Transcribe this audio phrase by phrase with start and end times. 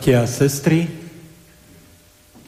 [0.00, 0.88] Bratia a sestry,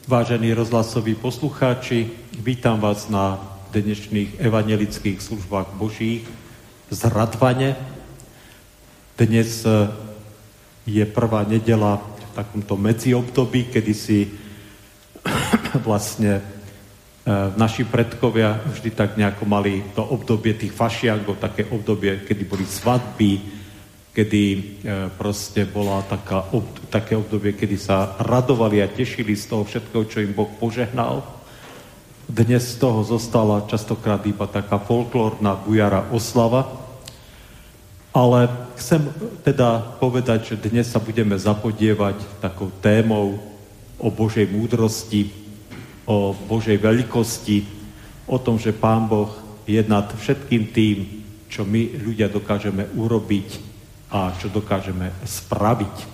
[0.09, 2.09] vážení rozhlasoví poslucháči,
[2.41, 3.37] vítam vás na
[3.69, 6.25] dnešných evangelických službách Božích
[6.89, 7.77] z Radvane.
[9.21, 9.85] Dnes e,
[10.89, 14.33] je prvá nedela v takomto medziobdobí, kedy si
[15.85, 16.43] vlastne e,
[17.53, 23.61] naši predkovia vždy tak nejako mali to obdobie tých fašiakov, také obdobie, kedy boli svadby,
[24.13, 24.59] kedy e,
[25.17, 26.63] proste bola taká, ob,
[26.93, 31.25] také obdobie, kedy sa radovali a tešili z toho všetkého, čo im Boh požehnal.
[32.29, 36.69] Dnes z toho zostala častokrát iba taká folklórna bujara oslava.
[38.13, 38.45] Ale
[38.77, 39.09] chcem
[39.41, 43.41] teda povedať, že dnes sa budeme zapodievať takou témou
[43.97, 45.33] o Božej múdrosti,
[46.05, 47.65] o Božej veľkosti,
[48.29, 49.33] o tom, že Pán Boh
[49.65, 53.72] je nad všetkým tým, čo my ľudia dokážeme urobiť
[54.13, 56.05] a čo dokážeme spraviť.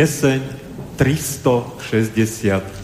[0.06, 0.42] Pieseň
[1.02, 2.75] 362.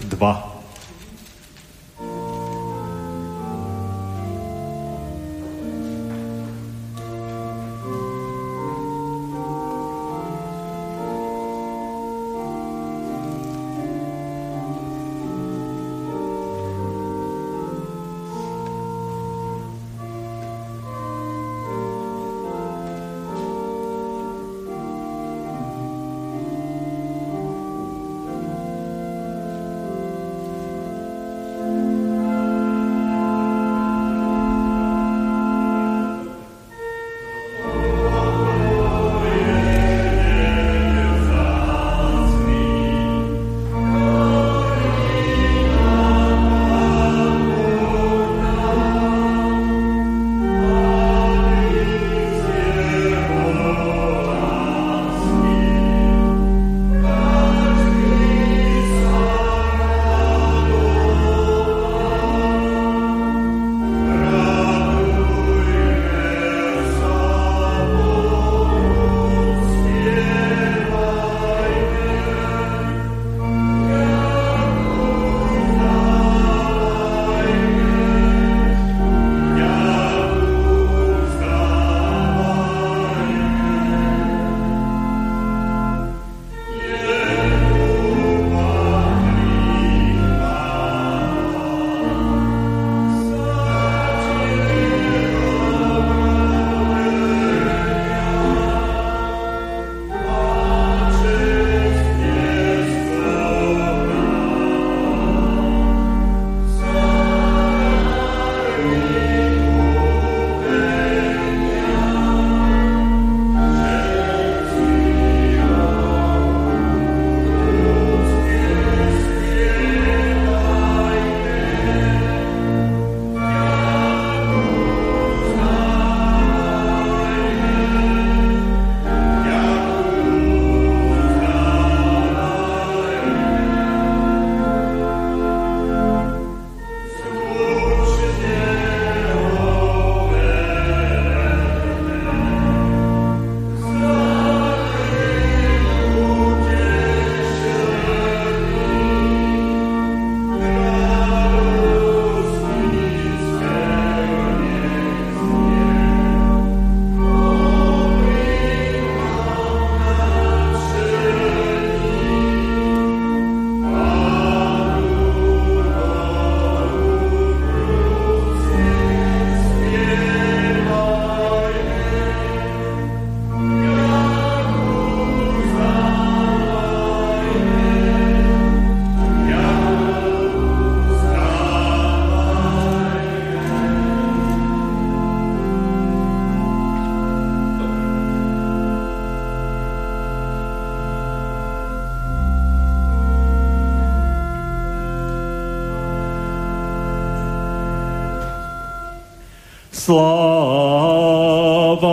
[200.11, 202.03] Sláva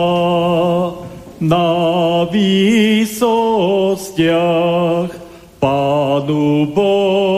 [1.43, 1.67] na
[2.31, 3.11] výsostiach
[5.59, 7.38] Pánu Bohu.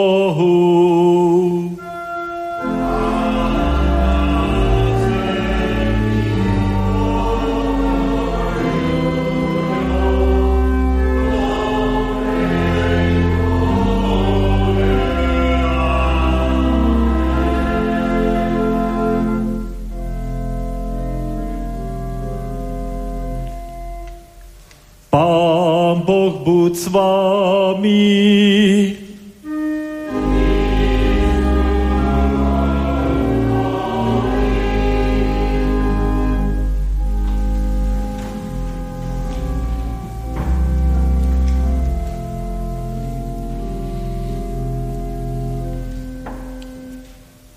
[26.40, 28.00] Buď s vámi.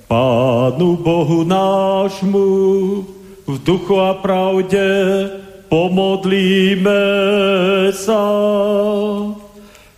[0.07, 2.45] Pánu Bohu nášmu
[3.47, 5.42] v duchu a pravde
[5.73, 7.01] Pomodlíme
[7.97, 8.21] sa.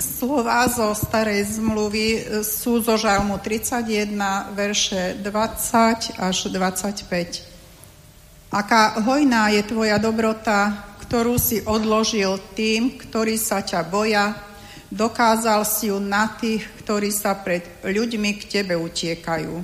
[0.00, 8.48] Slova zo starej zmluvy sú zo žalmu 31, verše 20 až 25.
[8.48, 14.47] Aká hojná je tvoja dobrota, ktorú si odložil tým, ktorí sa ťa boja,
[14.88, 19.60] Dokázal si ju na tých, ktorí sa pred ľuďmi k tebe utiekajú.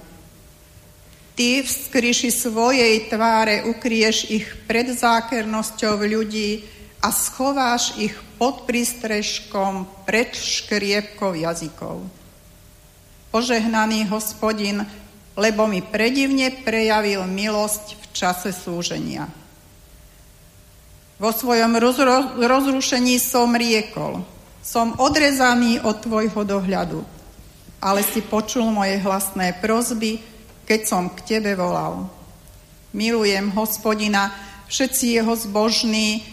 [1.35, 6.69] Ty v skryši svojej tváre ukrieš ich pred zákernosťou ľudí
[7.00, 12.04] a schováš ich pod prístrežkom pred škriepkou jazykov.
[13.33, 14.85] Požehnaný hospodin,
[15.35, 19.26] lebo mi predivne prejavil milosť v čase súženia.
[21.19, 21.81] Vo svojom
[22.38, 24.21] rozrušení som riekol–
[24.64, 27.04] som odrezaný od tvojho dohľadu,
[27.85, 30.25] ale si počul moje hlasné prozby,
[30.64, 32.09] keď som k tebe volal.
[32.97, 34.33] Milujem hospodina,
[34.64, 36.25] všetci jeho zbožní,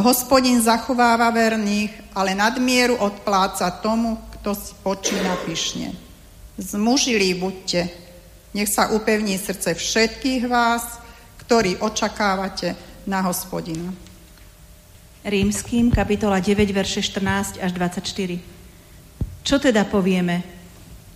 [0.00, 5.92] hospodin zachováva verných, ale nadmieru odpláca tomu, kto si počína pyšne.
[6.56, 7.92] Zmužilí buďte,
[8.56, 10.96] nech sa upevní srdce všetkých vás,
[11.44, 12.72] ktorí očakávate
[13.04, 14.07] na hospodina.
[15.28, 18.40] Rímským, kapitola 9, verše 14 až 24.
[19.44, 20.40] Čo teda povieme?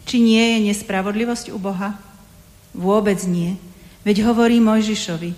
[0.04, 1.96] Či nie je nespravodlivosť u Boha?
[2.76, 3.56] Vôbec nie.
[4.04, 5.32] Veď hovorí Mojžišovi.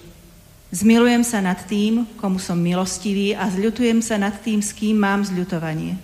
[0.75, 5.23] Zmilujem sa nad tým, komu som milostivý a zľutujem sa nad tým, s kým mám
[5.23, 5.95] zľutovanie.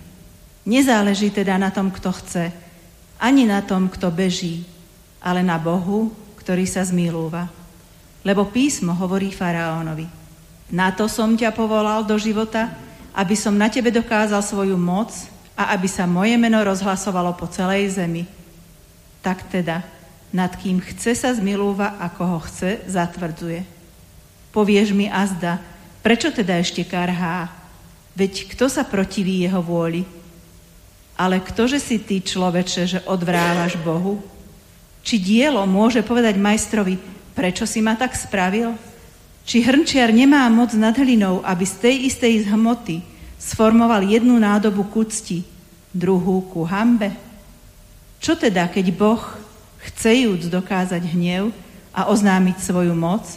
[0.63, 2.55] Nezáleží teda na tom, kto chce,
[3.19, 4.63] ani na tom, kto beží,
[5.19, 7.51] ale na Bohu, ktorý sa zmilúva.
[8.23, 10.20] Lebo písmo hovorí faraónovi.
[10.71, 12.71] Na to som ťa povolal do života,
[13.11, 15.11] aby som na tebe dokázal svoju moc
[15.51, 18.23] a aby sa moje meno rozhlasovalo po celej zemi.
[19.19, 19.83] Tak teda,
[20.31, 23.67] nad kým chce sa zmilúva a koho chce, zatvrdzuje.
[24.55, 25.59] Povieš mi azda,
[25.99, 27.51] prečo teda ešte karhá?
[28.15, 30.07] Veď kto sa protiví jeho vôli?
[31.19, 34.23] Ale ktože si ty, človeče, že odvrávaš Bohu?
[35.03, 36.95] Či dielo môže povedať majstrovi,
[37.35, 38.73] prečo si ma tak spravil?
[39.51, 43.03] Či hrnčiar nemá moc nad hlinou, aby z tej istej hmoty
[43.35, 45.43] sformoval jednu nádobu ku cti,
[45.91, 47.11] druhú ku hambe?
[48.23, 49.19] Čo teda, keď Boh,
[49.91, 51.51] chcejúc dokázať hnev
[51.91, 53.27] a oznámiť svoju moc,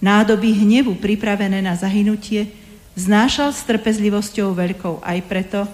[0.00, 2.48] nádoby hnevu pripravené na zahynutie,
[2.96, 5.68] znášal s trpezlivosťou veľkou aj preto,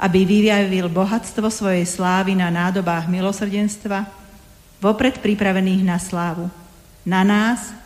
[0.00, 4.08] aby vyjavil bohatstvo svojej slávy na nádobách milosrdenstva,
[4.80, 6.48] vopred pripravených na slávu.
[7.04, 7.84] Na nás,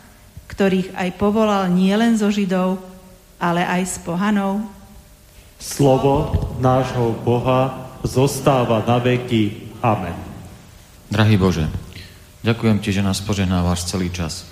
[0.51, 2.83] ktorých aj povolal nielen zo Židov,
[3.39, 4.59] ale aj z pohanov.
[5.55, 9.71] Slovo nášho Boha zostáva na veky.
[9.79, 10.13] Amen.
[11.07, 11.65] Drahý Bože,
[12.43, 14.43] ďakujem Ti, že nás požehnávaš celý čas.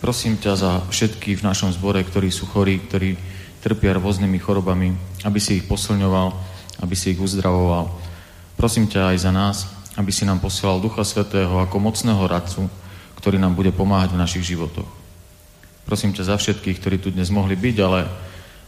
[0.00, 3.16] Prosím ťa za všetkých v našom zbore, ktorí sú chorí, ktorí
[3.64, 4.92] trpia rôznymi chorobami,
[5.24, 6.28] aby si ich posilňoval,
[6.84, 7.88] aby si ich uzdravoval.
[8.54, 9.56] Prosím ťa aj za nás,
[9.96, 12.68] aby si nám posielal Ducha Svetého ako mocného radcu,
[13.18, 14.95] ktorý nám bude pomáhať v našich životoch.
[15.86, 18.10] Prosím ťa za všetkých, ktorí tu dnes mohli byť, ale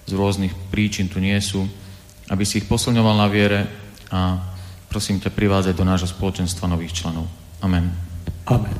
[0.06, 1.66] z rôznych príčin tu nie sú,
[2.30, 3.66] aby si ich posilňoval na viere
[4.08, 4.38] a
[4.86, 7.26] prosím ťa privádzať do nášho spoločenstva nových členov.
[7.60, 7.90] Amen.
[8.46, 8.78] Amen.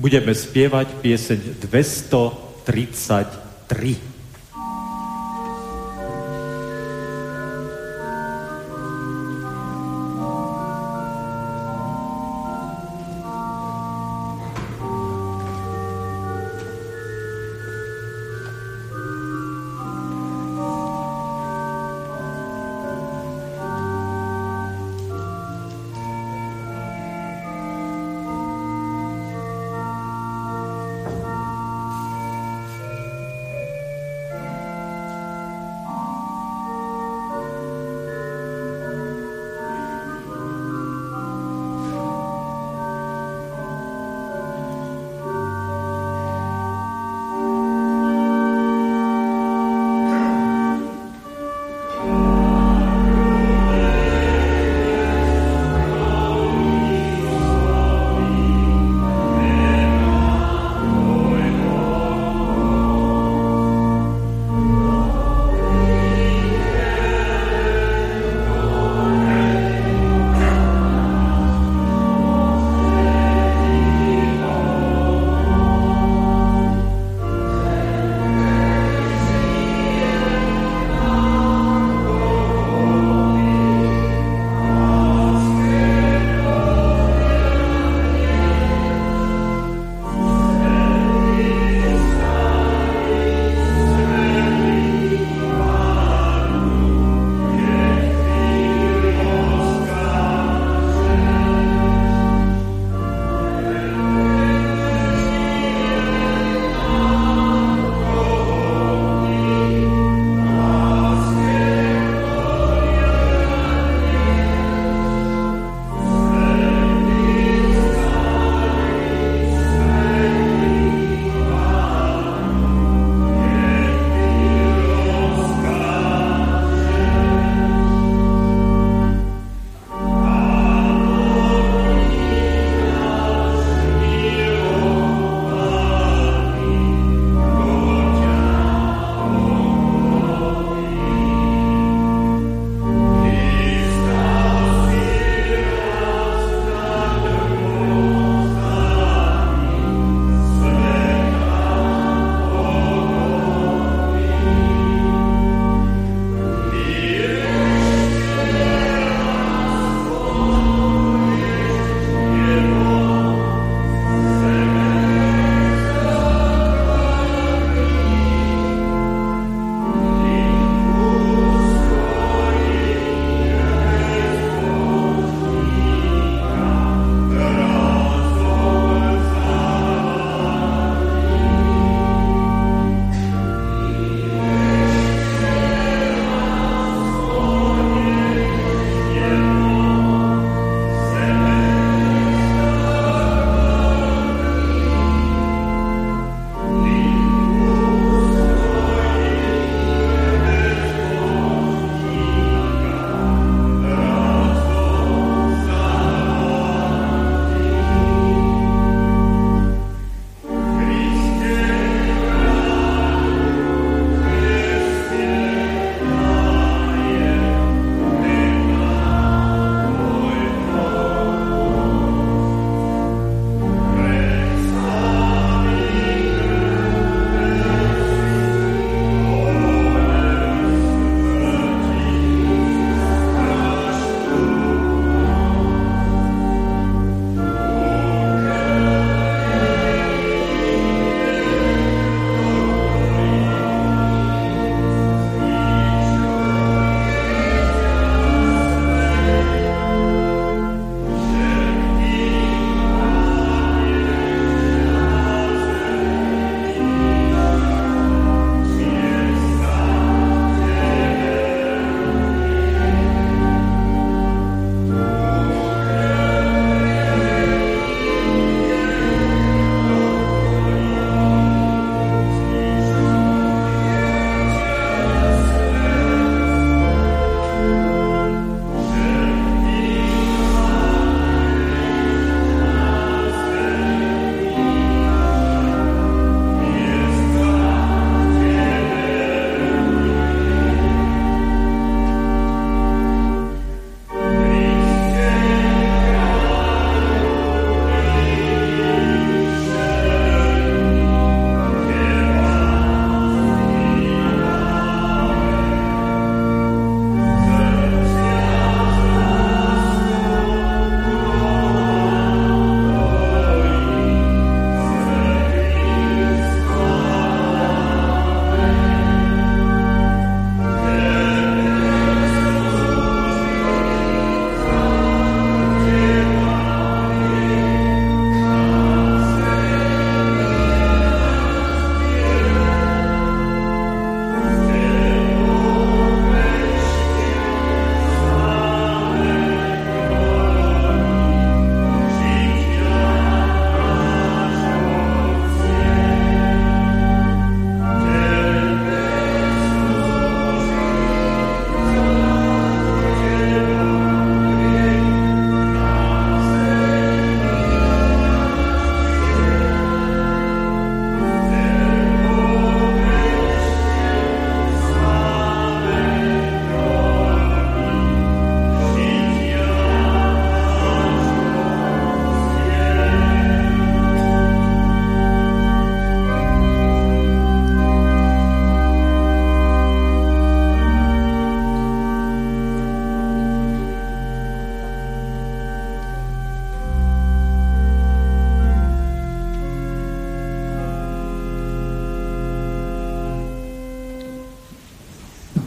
[0.00, 4.13] Budeme spievať pieseň 233.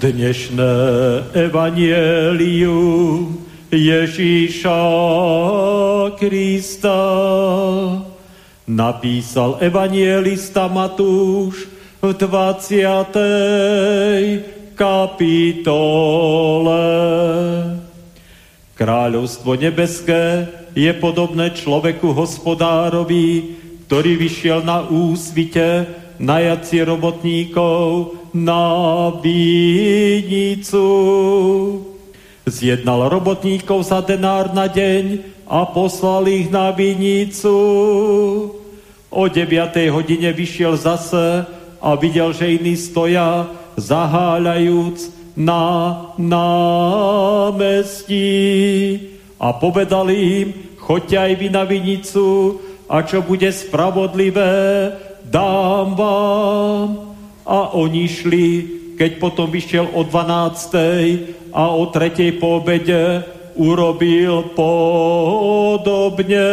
[0.08, 0.72] Dnešné
[1.36, 4.80] evanielium Ježíša
[6.16, 7.04] Krista
[8.64, 11.68] napísal evanielista Matúš
[12.00, 14.80] v 20.
[14.80, 16.88] kapitole.
[18.80, 23.60] Kráľovstvo nebeské je podobné človeku hospodárovi,
[23.92, 25.84] ktorý vyšiel na úsvite
[26.16, 30.88] najať si robotníkov na vinicu.
[32.48, 37.58] Zjednal robotníkov za denár na deň a poslal ich na vinicu.
[39.08, 39.92] O 9.
[39.92, 41.48] hodine vyšiel zase
[41.80, 43.48] a videl, že iní stoja,
[43.80, 48.26] zaháľajúc na námestí.
[49.38, 52.58] A povedal im, choďte aj vy na vinicu
[52.90, 54.92] a čo bude spravodlivé,
[55.28, 57.07] dám vám.
[57.48, 58.48] A oni šli,
[59.00, 61.56] keď potom vyšiel o 12.
[61.56, 62.36] a o 3.
[62.36, 63.24] po obede
[63.56, 66.44] urobil podobne.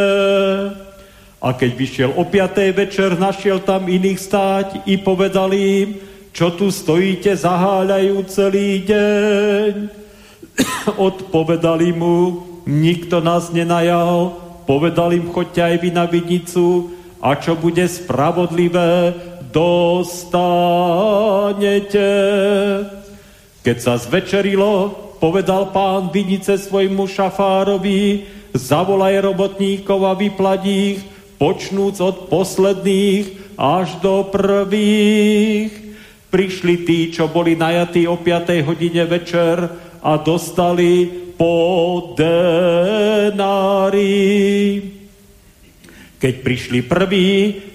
[1.44, 2.72] A keď vyšiel o 5.
[2.72, 6.00] večer, našiel tam iných stáť i povedal im,
[6.32, 9.72] čo tu stojíte, zaháľajú celý deň.
[11.10, 14.32] Odpovedali mu, nikto nás nenajal,
[14.64, 19.12] povedal im, choďte aj vy na vidnicu a čo bude spravodlivé,
[19.54, 20.82] dostanete.
[23.62, 24.90] Keď sa zvečerilo,
[25.22, 30.98] povedal pán vidnice svojmu šafárovi, zavolaj robotníkov a vyplať ich,
[31.38, 35.70] počnúc od posledných až do prvých.
[36.34, 38.66] Prišli tí, čo boli najatí o 5.
[38.66, 39.70] hodine večer
[40.02, 41.06] a dostali
[41.38, 41.54] po
[42.18, 44.02] denári.
[46.18, 47.30] Keď prišli prví,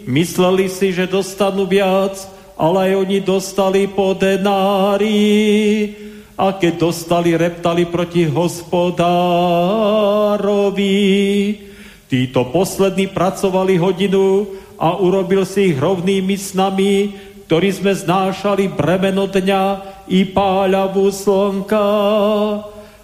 [0.09, 2.17] mysleli si, že dostanú viac,
[2.57, 5.93] ale aj oni dostali po denári.
[6.39, 10.97] A keď dostali, reptali proti hospodárovi.
[12.09, 14.49] Títo poslední pracovali hodinu
[14.81, 17.13] a urobil si ich rovnými s nami,
[17.45, 19.63] ktorí sme znášali bremeno dňa
[20.09, 21.85] i páľavu slnka.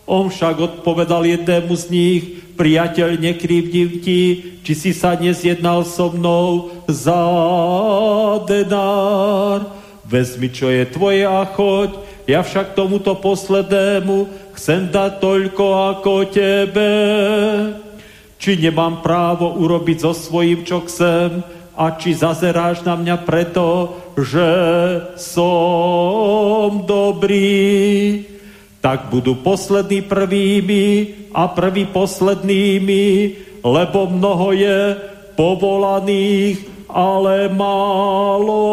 [0.05, 2.21] On však odpovedal jednému z nich,
[2.55, 4.21] priateľ, nekrivdim ti,
[4.63, 7.21] či si sa nezjednal so mnou za
[8.45, 9.65] denár.
[10.05, 15.65] Vezmi, čo je tvoje a choď, ja však tomuto poslednému chcem dať toľko
[15.97, 16.91] ako tebe.
[18.37, 21.41] Či nemám právo urobiť so svojím, čo chcem,
[21.75, 24.47] a či zazeráš na mňa preto, že
[25.19, 28.23] som dobrý.
[28.79, 30.85] Tak budú poslední prvými
[31.35, 33.05] a prví poslednými,
[33.65, 34.79] lebo mnoho je
[35.35, 38.63] povolaných, ale málo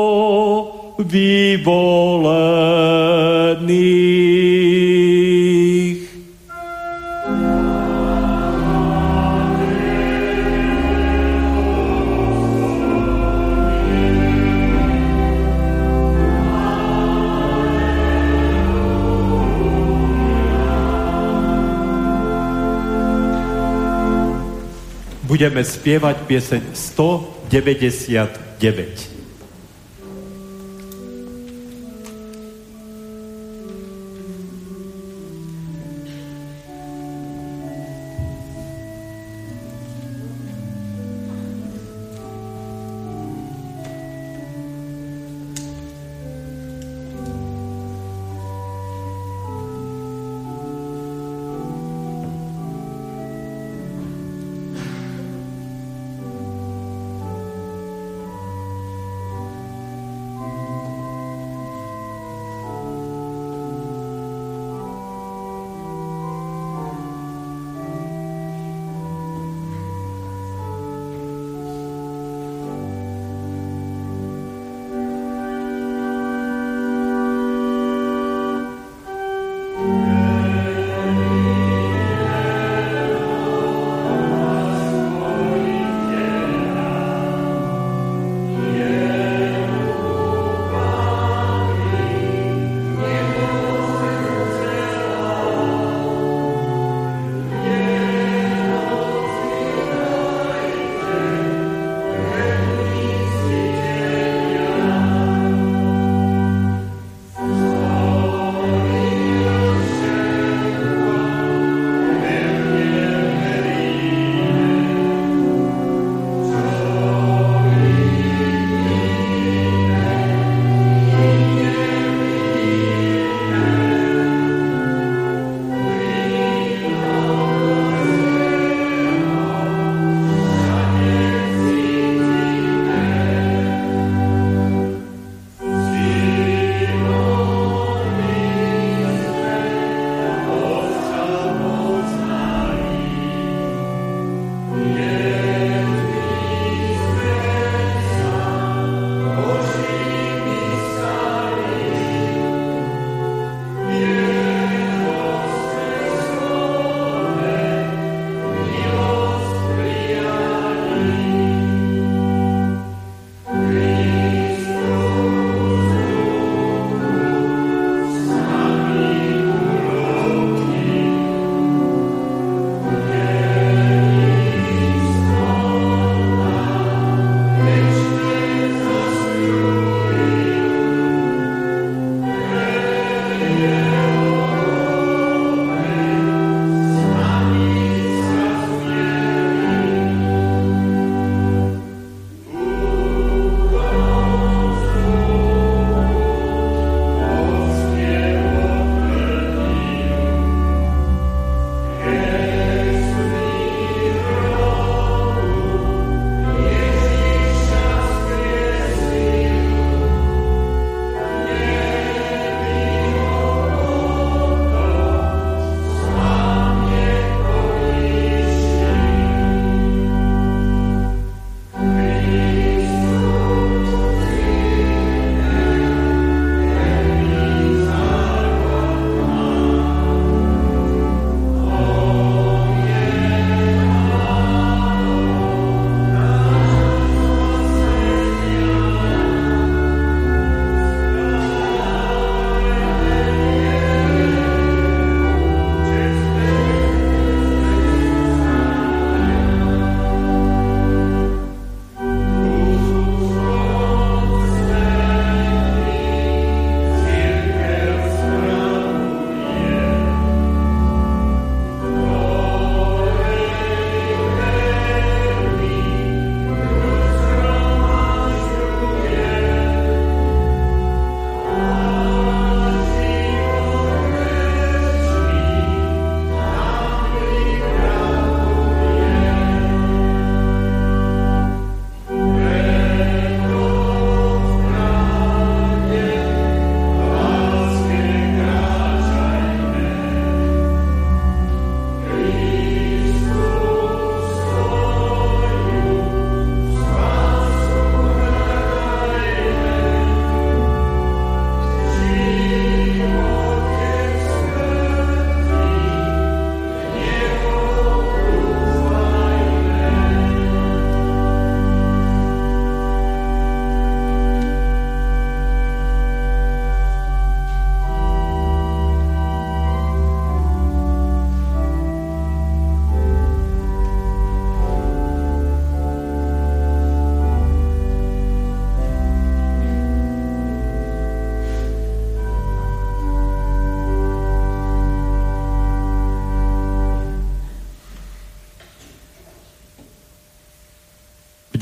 [1.03, 2.63] vyvolených.
[25.33, 26.63] budeme spievať pieseň
[27.53, 29.22] 199.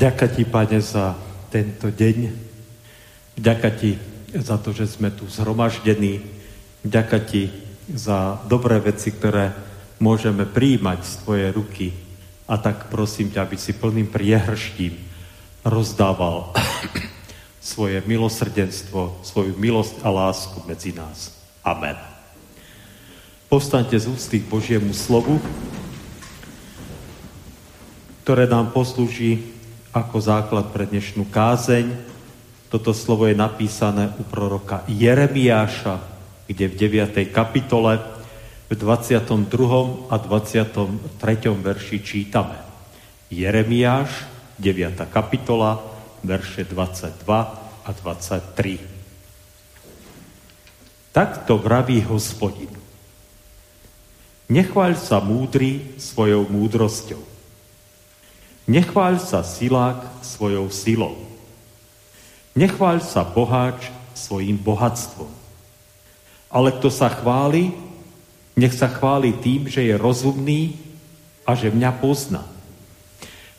[0.01, 1.13] Vďaka ti, Pane, za
[1.53, 2.33] tento deň.
[3.37, 4.01] Vďaka ti
[4.33, 6.25] za to, že sme tu zhromaždení.
[6.81, 7.53] Vďaka ti
[7.85, 9.53] za dobré veci, ktoré
[10.01, 11.87] môžeme príjmať z tvojej ruky.
[12.49, 14.97] A tak prosím ťa, aby si plným priehrštím
[15.61, 16.49] rozdával
[17.61, 21.29] svoje milosrdenstvo, svoju milosť a lásku medzi nás.
[21.61, 21.93] Amen.
[23.53, 25.37] Povstaňte z ústy k Božiemu slovu,
[28.25, 29.60] ktoré nám poslúži
[29.91, 31.91] ako základ pre dnešnú kázeň.
[32.71, 35.99] Toto slovo je napísané u proroka Jeremiáša,
[36.47, 36.75] kde v
[37.11, 37.27] 9.
[37.35, 37.99] kapitole
[38.71, 40.07] v 22.
[40.07, 40.87] a 23.
[41.59, 42.55] verši čítame.
[43.27, 44.23] Jeremiáš,
[44.55, 44.95] 9.
[45.11, 45.83] kapitola,
[46.23, 47.27] verše 22
[47.83, 48.79] a 23.
[51.11, 52.71] Takto vraví hospodin.
[54.47, 57.30] Nechváľ sa múdry svojou múdrosťou.
[58.69, 61.17] Nechváľ sa silák svojou silou.
[62.53, 65.31] Nechváľ sa boháč svojim bohatstvom.
[66.51, 67.71] Ale kto sa chváli,
[68.59, 70.75] nech sa chváli tým, že je rozumný
[71.47, 72.43] a že mňa pozná.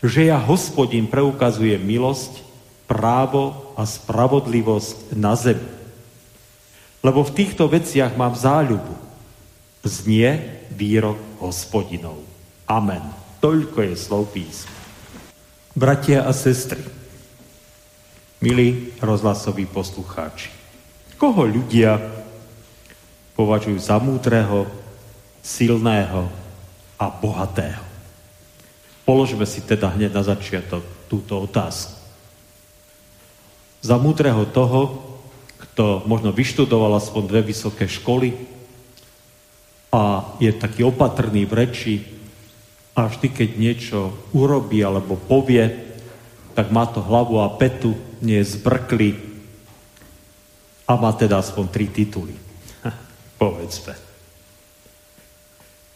[0.05, 2.45] Že ja hospodin preukazuje milosť,
[2.85, 5.65] právo a spravodlivosť na zemi.
[7.01, 8.95] Lebo v týchto veciach mám záľubu.
[9.83, 12.23] Znie výrok hospodinov.
[12.69, 13.03] Amen.
[13.43, 14.82] Toľko je slov písma.
[15.73, 16.85] Bratia a sestry,
[18.45, 20.53] milí rozhlasoví poslucháči,
[21.17, 21.97] koho ľudia
[23.33, 24.69] považujú za múdreho,
[25.41, 26.29] silného
[27.01, 27.81] a bohatého?
[29.09, 31.97] Položme si teda hneď na začiatok túto otázku.
[33.81, 35.01] Za múdreho toho,
[35.57, 38.37] kto možno vyštudoval aspoň dve vysoké školy
[39.89, 41.95] a je taký opatrný v reči,
[42.93, 45.65] a vždy, keď niečo urobí alebo povie,
[46.53, 49.17] tak má to hlavu a petu, nie je zbrklý
[50.85, 52.37] a má teda aspoň tri tituly.
[53.41, 53.97] Povedzme.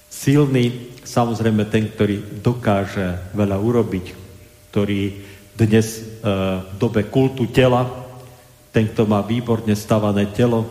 [0.08, 4.06] Silný, samozrejme ten, ktorý dokáže veľa urobiť,
[4.72, 5.00] ktorý
[5.54, 6.02] dnes e,
[6.64, 7.84] v dobe kultu tela,
[8.72, 10.64] ten, kto má výborne stavané telo,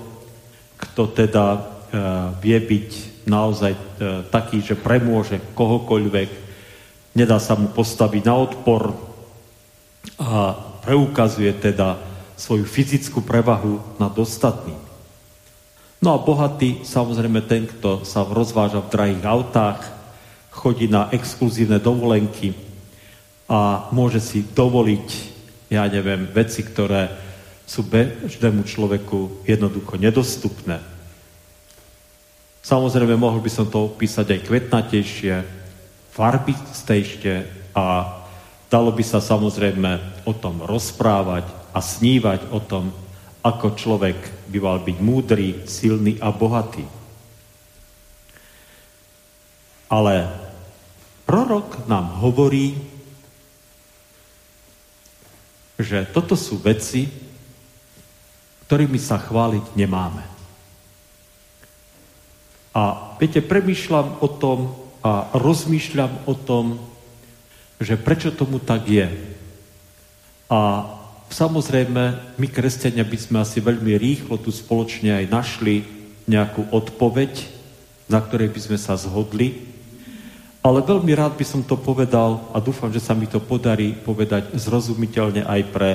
[0.76, 1.60] kto teda e,
[2.42, 3.80] vie byť naozaj e,
[4.30, 6.30] taký, že premôže kohokoľvek,
[7.18, 8.94] nedá sa mu postaviť na odpor
[10.22, 10.54] a
[10.86, 11.98] preukazuje teda
[12.38, 14.78] svoju fyzickú prevahu nad ostatným.
[16.04, 19.82] No a bohatý, samozrejme ten, kto sa rozváža v drahých autách,
[20.54, 22.54] chodí na exkluzívne dovolenky
[23.50, 25.08] a môže si dovoliť,
[25.74, 27.10] ja neviem, veci, ktoré
[27.66, 30.95] sú bežnému človeku jednoducho nedostupné.
[32.66, 35.36] Samozrejme, mohol by som to opísať aj kvetnatejšie,
[36.18, 37.36] farbistejšie
[37.78, 37.86] a
[38.74, 41.46] dalo by sa samozrejme o tom rozprávať
[41.78, 42.90] a snívať o tom,
[43.46, 44.18] ako človek
[44.50, 46.82] by mal byť múdry, silný a bohatý.
[49.86, 50.26] Ale
[51.30, 52.74] prorok nám hovorí,
[55.78, 57.06] že toto sú veci,
[58.66, 60.35] ktorými sa chváliť nemáme.
[62.76, 66.76] A viete, premýšľam o tom a rozmýšľam o tom,
[67.80, 69.08] že prečo tomu tak je.
[70.52, 70.84] A
[71.32, 75.88] samozrejme, my kresťania by sme asi veľmi rýchlo tu spoločne aj našli
[76.28, 77.32] nejakú odpoveď,
[78.12, 79.72] na ktorej by sme sa zhodli.
[80.60, 84.52] Ale veľmi rád by som to povedal a dúfam, že sa mi to podarí povedať
[84.58, 85.90] zrozumiteľne aj pre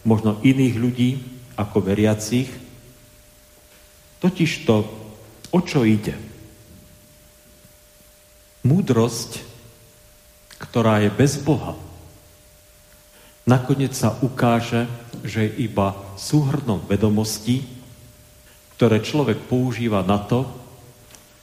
[0.00, 1.10] možno iných ľudí
[1.58, 2.48] ako veriacich.
[4.22, 5.01] Totižto
[5.52, 6.16] O čo ide?
[8.64, 9.44] Múdrosť,
[10.56, 11.76] ktorá je bez Boha,
[13.44, 14.88] nakoniec sa ukáže,
[15.20, 17.68] že je iba súhrnom vedomostí,
[18.80, 20.48] ktoré človek používa na to,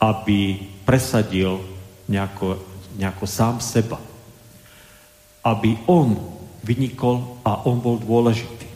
[0.02, 0.58] aby
[0.88, 1.62] presadil
[2.10, 2.58] nejako,
[2.98, 4.02] nejako sám seba.
[5.46, 6.18] Aby on
[6.66, 8.68] vynikol a on bol dôležitý.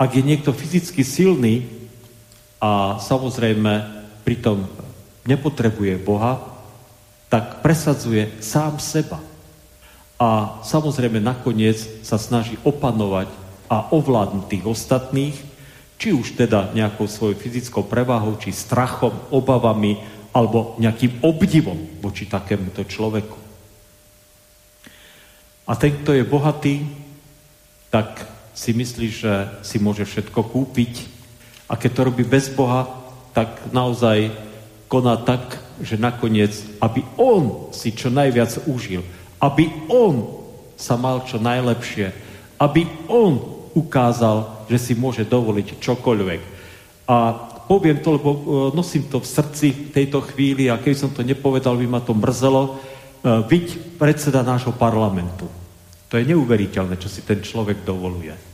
[0.00, 1.81] Ak je niekto fyzicky silný,
[2.62, 3.90] a samozrejme
[4.22, 4.62] pritom
[5.26, 6.38] nepotrebuje Boha,
[7.26, 9.18] tak presadzuje sám seba.
[10.22, 13.26] A samozrejme nakoniec sa snaží opanovať
[13.66, 15.36] a ovládnuť tých ostatných,
[15.98, 19.98] či už teda nejakou svojou fyzickou prevahou, či strachom, obavami,
[20.30, 23.38] alebo nejakým obdivom voči takémuto človeku.
[25.66, 26.86] A ten, kto je bohatý,
[27.90, 28.22] tak
[28.54, 29.32] si myslí, že
[29.66, 31.11] si môže všetko kúpiť,
[31.72, 32.84] a keď to robí bez Boha,
[33.32, 34.28] tak naozaj
[34.92, 36.52] koná tak, že nakoniec,
[36.84, 39.00] aby on si čo najviac užil,
[39.40, 40.44] aby on
[40.76, 42.12] sa mal čo najlepšie,
[42.60, 43.40] aby on
[43.72, 46.40] ukázal, že si môže dovoliť čokoľvek.
[47.08, 47.16] A
[47.64, 48.38] poviem to, lebo e,
[48.76, 52.12] nosím to v srdci v tejto chvíli a keby som to nepovedal, by ma to
[52.12, 52.76] mrzelo.
[53.24, 55.48] Byť e, predseda nášho parlamentu.
[56.12, 58.51] To je neuveriteľné, čo si ten človek dovoluje.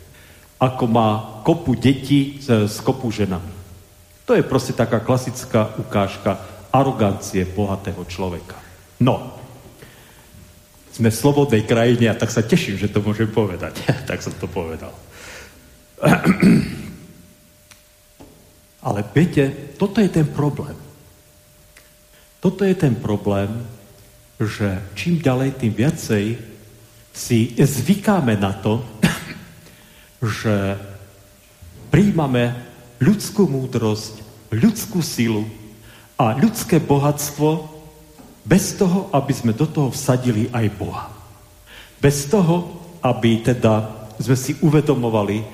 [0.59, 3.55] Ako má kopu detí s, kopu ženami.
[4.27, 6.37] To je proste taká klasická ukážka
[6.75, 8.59] arogancie bohatého človeka.
[9.01, 9.39] No,
[10.93, 13.79] sme v slobodnej krajine a tak sa teším, že to môžem povedať.
[14.11, 14.91] tak som to povedal.
[18.87, 20.75] Ale viete, toto je ten problém.
[22.39, 23.51] Toto je ten problém,
[24.39, 26.25] že čím ďalej, tým viacej
[27.11, 28.83] si zvykáme na to,
[30.23, 30.79] že
[31.95, 32.55] príjmame
[32.99, 35.47] ľudskú múdrosť, ľudskú silu
[36.19, 37.79] a ľudské bohatstvo
[38.43, 41.07] bez toho, aby sme do toho vsadili aj Boha.
[42.01, 43.87] Bez toho, aby teda
[44.19, 45.45] sme si uvedomovali,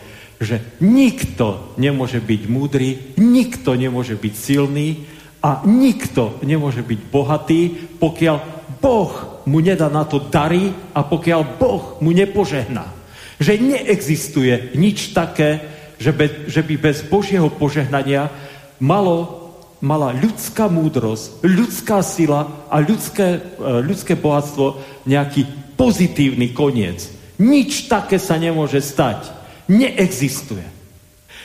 [0.40, 5.04] že nikto nemôže byť múdry, nikto nemôže byť silný
[5.44, 7.60] a nikto nemôže byť bohatý,
[8.00, 8.36] pokiaľ
[8.80, 9.12] Boh
[9.44, 13.03] mu nedá na to dary a pokiaľ Boh mu nepožehná.
[13.38, 15.62] Že neexistuje nič také,
[15.98, 18.30] že, be, že by bez Božieho požehnania
[18.78, 19.50] malo,
[19.82, 23.40] mala ľudská múdrosť, ľudská sila a ľudské, e,
[23.82, 27.10] ľudské bohatstvo nejaký pozitívny koniec.
[27.42, 30.64] Nič také sa nemôže stať neexistuje.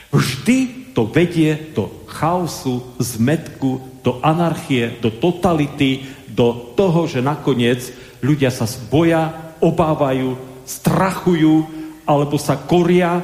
[0.09, 7.93] Vždy to vedie do chaosu, zmetku, do anarchie, do totality, do toho, že nakoniec
[8.25, 10.35] ľudia sa boja, obávajú,
[10.65, 11.78] strachujú,
[12.09, 13.21] alebo sa koria,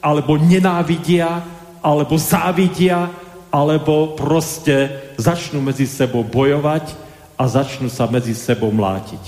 [0.00, 1.44] alebo nenávidia,
[1.84, 3.12] alebo závidia,
[3.52, 6.96] alebo proste začnú medzi sebou bojovať
[7.36, 9.20] a začnú sa medzi sebou mlátiť.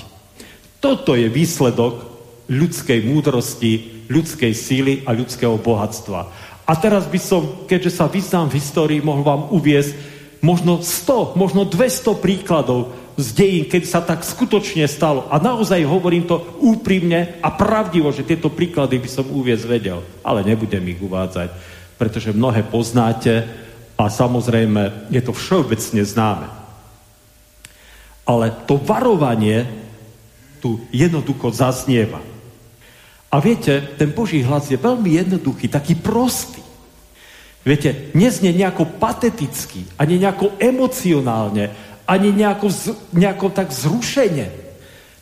[0.80, 2.00] Toto je výsledok
[2.48, 6.20] ľudskej múdrosti, ľudskej síly a ľudského bohatstva.
[6.64, 9.92] A teraz by som, keďže sa vyznám v histórii, mohol vám uviezť
[10.40, 15.30] možno 100, možno 200 príkladov z dejín, keď sa tak skutočne stalo.
[15.30, 20.02] A naozaj hovorím to úprimne a pravdivo, že tieto príklady by som uviezť vedel.
[20.26, 21.48] Ale nebudem ich uvádzať,
[21.94, 23.46] pretože mnohé poznáte
[23.94, 26.48] a samozrejme je to všeobecne známe.
[28.26, 29.68] Ale to varovanie
[30.58, 32.18] tu jednoducho zaznieva.
[33.30, 36.62] A viete, ten Boží hlas je veľmi jednoduchý, taký prostý.
[37.64, 42.68] Viete, neznie nejako pateticky, ani nejako emocionálne, ani nejako,
[43.12, 44.48] nejako tak zrušene.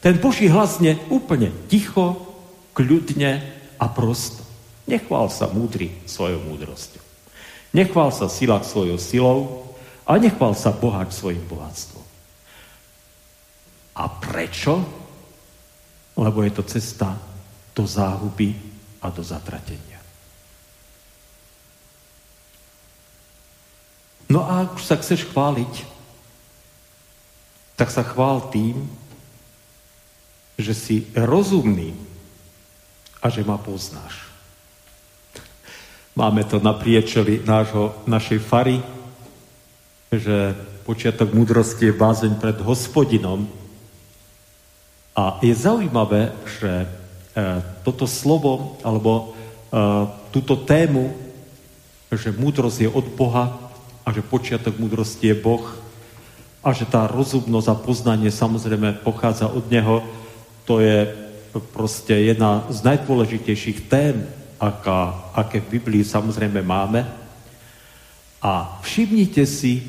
[0.03, 2.19] Ten Boží hlas znie úplne ticho,
[2.75, 3.39] kľudne
[3.79, 4.43] a prosto.
[4.91, 7.03] Nechvál sa múdry svojou múdrosťou.
[7.73, 9.39] Nechvál sa sila svojou silou
[10.05, 12.05] a nechvál sa bohač svojim bohatstvom.
[13.97, 14.83] A prečo?
[16.19, 17.17] Lebo je to cesta
[17.73, 18.53] do záhuby
[19.01, 20.03] a do zatratenia.
[24.33, 25.92] No a ak sa chceš chváliť,
[27.83, 28.87] tak sa chvál tým,
[30.55, 31.99] že si rozumný
[33.19, 34.31] a že ma poznáš.
[36.15, 38.79] Máme to na priečeli nášho, našej fary,
[40.15, 40.55] že
[40.87, 43.51] počiatok múdrosti je bázeň pred hospodinom.
[45.19, 46.31] A je zaujímavé,
[46.63, 46.87] že
[47.33, 49.25] E, toto slovo alebo e,
[50.37, 51.17] túto tému,
[52.13, 53.57] že múdrosť je od Boha
[54.05, 55.65] a že počiatok múdrosti je Boh
[56.63, 60.07] a že tá rozumnosť a poznanie samozrejme pochádza od Neho,
[60.63, 61.11] to je
[61.75, 64.25] proste jedna z najdôležitejších tém,
[64.63, 67.03] aká, aké v Biblii samozrejme máme.
[68.39, 69.83] A všimnite si,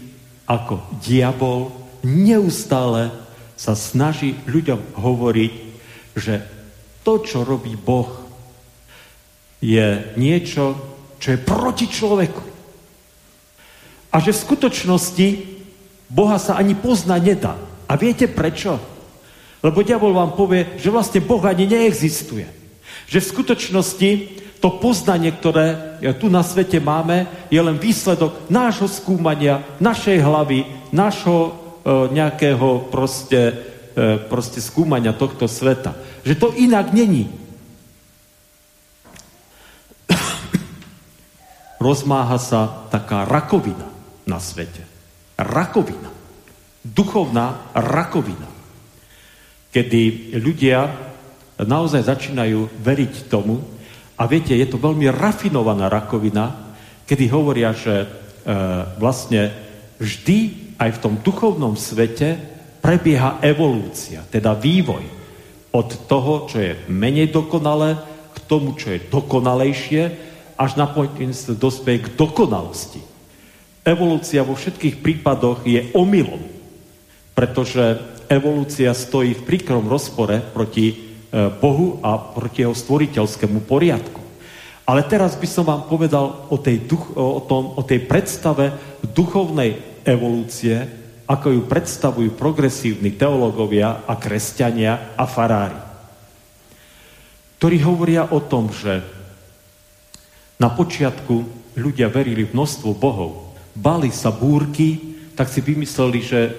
[0.49, 1.69] ako diabol
[2.01, 3.13] neustále
[3.53, 5.53] sa snaží ľuďom hovoriť,
[6.17, 6.41] že
[7.05, 8.09] to, čo robí Boh,
[9.63, 10.76] je niečo,
[11.21, 12.43] čo je proti človeku.
[14.11, 15.28] A že v skutočnosti
[16.14, 17.57] Boha sa ani poznať nedá.
[17.89, 18.78] A viete prečo?
[19.66, 22.45] Lebo diabol vám povie, že vlastne Boh ani neexistuje.
[23.09, 24.09] Že v skutočnosti
[24.61, 31.49] to poznanie, ktoré tu na svete máme, je len výsledok nášho skúmania, našej hlavy, našho
[31.49, 31.51] e,
[32.14, 33.41] nejakého proste,
[33.97, 35.97] e, proste skúmania tohto sveta.
[36.24, 37.28] Že to inak není.
[41.84, 43.89] Rozmáha sa taká rakovina
[44.24, 44.92] na svete.
[45.43, 46.11] Rakovina.
[46.83, 48.49] Duchovná rakovina.
[49.69, 50.89] Kedy ľudia
[51.59, 53.73] naozaj začínajú veriť tomu,
[54.13, 58.07] a viete, je to veľmi rafinovaná rakovina, kedy hovoria, že e,
[59.01, 59.49] vlastne
[59.97, 60.37] vždy
[60.77, 62.37] aj v tom duchovnom svete
[62.83, 65.05] prebieha evolúcia, teda vývoj
[65.73, 67.97] Od toho, čo je menej dokonalé,
[68.33, 70.01] k tomu, čo je dokonalejšie,
[70.53, 73.01] až napokon sa dospeje k dokonalosti.
[73.84, 76.39] Evolúcia vo všetkých prípadoch je omylom,
[77.36, 77.99] pretože
[78.31, 80.95] evolúcia stojí v príkrom rozpore proti e,
[81.59, 84.23] Bohu a proti jeho stvoriteľskému poriadku.
[84.88, 88.71] Ale teraz by som vám povedal o tej, duch, o, tom, o tej predstave
[89.03, 90.79] duchovnej evolúcie,
[91.27, 95.79] ako ju predstavujú progresívni teológovia a kresťania a farári.
[97.59, 99.03] Ktorí hovoria o tom, že
[100.55, 101.43] na počiatku
[101.75, 103.42] ľudia verili v množstvo bohov,
[103.74, 106.51] bali sa búrky, tak si vymysleli, že e,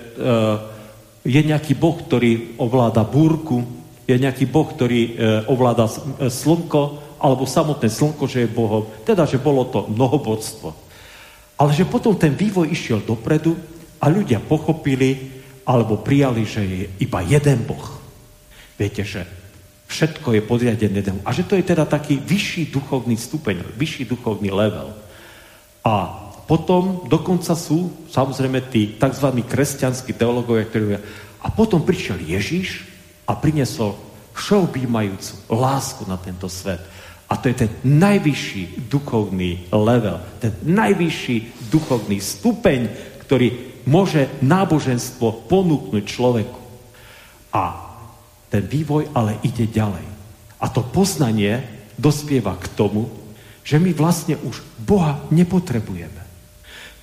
[1.25, 3.62] je nejaký boh, ktorý ovláda búrku,
[4.05, 5.11] je nejaký boh, ktorý e,
[5.49, 6.83] ovláda e, slnko,
[7.23, 8.85] alebo samotné slnko, že je bohom.
[9.07, 10.69] Teda, že bolo to mnohoborstvo.
[11.57, 13.57] Ale že potom ten vývoj išiel dopredu
[14.03, 15.33] a ľudia pochopili
[15.65, 17.97] alebo prijali, že je iba jeden Boh.
[18.77, 19.25] Viete, že
[19.89, 21.25] všetko je podriadené jednému.
[21.25, 24.93] A že to je teda taký vyšší duchovný stupeň, vyšší duchovný level.
[25.81, 29.28] A potom dokonca sú samozrejme tí tzv.
[29.45, 31.05] kresťanskí teológovia, ktorí hovoria,
[31.45, 32.88] a potom prišiel Ježiš
[33.28, 33.97] a priniesol
[34.32, 36.80] všeobjímajúcu lásku na tento svet.
[37.28, 42.80] A to je ten najvyšší duchovný level, ten najvyšší duchovný stupeň,
[43.24, 46.61] ktorý môže náboženstvo ponúknuť človeku.
[47.53, 47.62] A
[48.49, 50.05] ten vývoj ale ide ďalej.
[50.61, 51.61] A to poznanie
[52.01, 53.09] dospieva k tomu,
[53.64, 56.24] že my vlastne už Boha nepotrebujeme.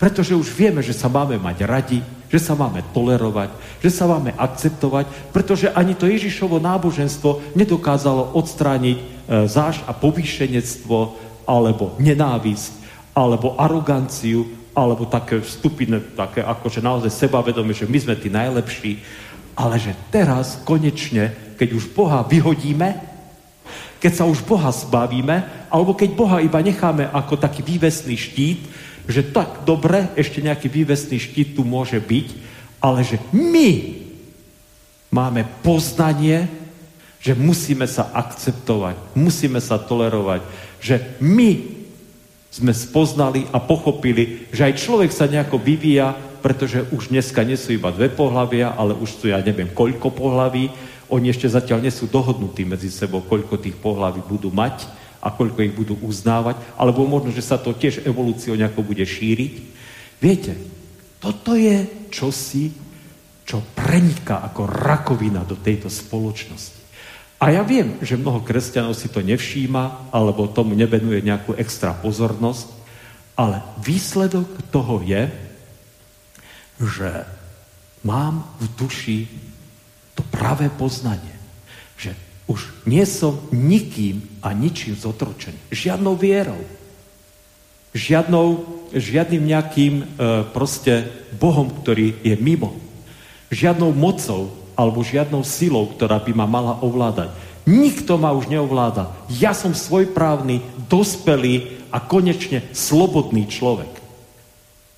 [0.02, 3.54] Pretože už vieme, že sa máme mať radi, že sa máme tolerovať,
[3.86, 9.04] že sa máme akceptovať, pretože ani to Ježišovo náboženstvo nedokázalo odstrániť e,
[9.46, 11.14] záž a povýšenectvo,
[11.46, 12.74] alebo nenávisť,
[13.14, 15.86] alebo aroganciu, alebo také vstupy,
[16.18, 19.06] také akože naozaj sebavedomie, že my sme tí najlepší,
[19.54, 21.30] ale že teraz konečne,
[21.62, 22.98] keď už Boha vyhodíme,
[24.02, 28.60] keď sa už Boha zbavíme, alebo keď Boha iba necháme ako taký vývesný štít,
[29.10, 32.28] že tak dobre, ešte nejaký vývesný štít tu môže byť,
[32.82, 34.02] ale že my
[35.14, 36.50] máme poznanie,
[37.22, 40.42] že musíme sa akceptovať, musíme sa tolerovať,
[40.82, 41.82] že my
[42.52, 47.78] sme spoznali a pochopili, že aj človek sa nejako vyvíja, pretože už dneska nie sú
[47.78, 50.74] iba dve pohlavia, ale už sú ja neviem koľko pohlaví.
[51.14, 55.60] Oni ešte zatiaľ nie sú dohodnutí medzi sebou, koľko tých pohlaví budú mať a koľko
[55.62, 59.54] ich budú uznávať, alebo možno, že sa to tiež evolúciou nejako bude šíriť.
[60.18, 60.54] Viete,
[61.22, 62.74] toto je čosi,
[63.46, 66.82] čo preniká ako rakovina do tejto spoločnosti.
[67.42, 72.70] A ja viem, že mnoho kresťanov si to nevšíma alebo tomu nevenuje nejakú extra pozornosť,
[73.34, 75.26] ale výsledok toho je,
[76.78, 77.10] že
[78.06, 79.20] mám v duši
[80.14, 81.34] to pravé poznanie,
[81.98, 82.14] že
[82.52, 85.72] už nie som nikým a ničím zotročený.
[85.72, 86.60] Žiadnou vierou.
[87.96, 88.48] Žiadnou,
[88.92, 90.06] žiadnym nejakým e,
[90.52, 91.08] proste
[91.40, 92.76] Bohom, ktorý je mimo.
[93.48, 97.32] Žiadnou mocou, alebo žiadnou silou, ktorá by ma mala ovládať.
[97.64, 99.16] Nikto ma už neovláda.
[99.32, 103.92] Ja som svojprávny, dospelý a konečne slobodný človek.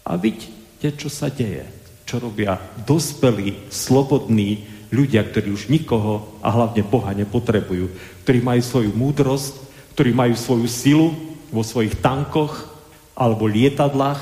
[0.05, 1.65] A vidíte, čo sa deje.
[2.05, 7.89] Čo robia dospelí, slobodní ľudia, ktorí už nikoho a hlavne Boha nepotrebujú.
[8.21, 9.57] Ktorí majú svoju múdrosť,
[9.97, 11.07] ktorí majú svoju silu
[11.49, 12.69] vo svojich tankoch
[13.17, 14.21] alebo lietadlách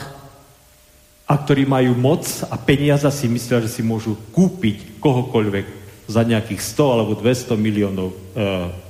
[1.27, 5.67] a ktorí majú moc a peniaza si myslia, že si môžu kúpiť kohokoľvek
[6.11, 8.15] za nejakých 100 alebo 200 miliónov e,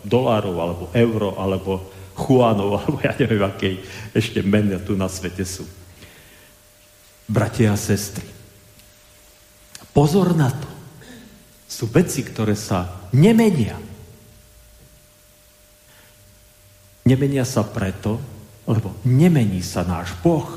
[0.01, 1.86] dolárov alebo euro alebo
[2.17, 3.75] chuánov alebo ja neviem, akej
[4.17, 5.69] ešte mena tu na svete sú.
[7.29, 8.25] Bratia a sestry,
[9.93, 10.80] pozor na to.
[11.72, 13.80] Sú veci, ktoré sa nemenia.
[17.07, 18.19] Nemenia sa preto,
[18.67, 20.51] lebo nemení sa náš Boh.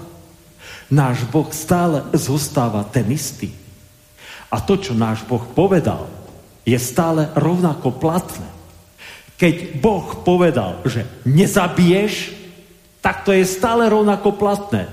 [0.90, 3.54] Náš Boh stále zostáva ten istý.
[4.50, 6.10] A to, čo náš Boh povedal,
[6.66, 8.50] je stále rovnako platné.
[9.38, 12.34] Keď Boh povedal, že nezabiješ,
[12.98, 14.90] tak to je stále rovnako platné.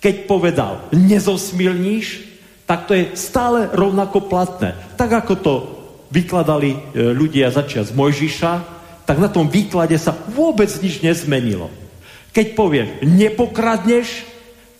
[0.00, 2.31] Keď povedal, nezosmilníš,
[2.72, 4.72] tak to je stále rovnako platné.
[4.96, 5.54] Tak ako to
[6.08, 6.78] vykladali e,
[7.12, 8.52] ľudia začiať z Mojžiša,
[9.04, 11.68] tak na tom výklade sa vôbec nič nezmenilo.
[12.32, 14.24] Keď povieš, nepokradneš,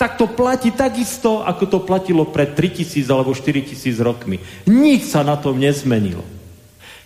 [0.00, 4.40] tak to platí takisto, ako to platilo pred 3000 alebo 4000 rokmi.
[4.72, 6.24] Nič sa na tom nezmenilo.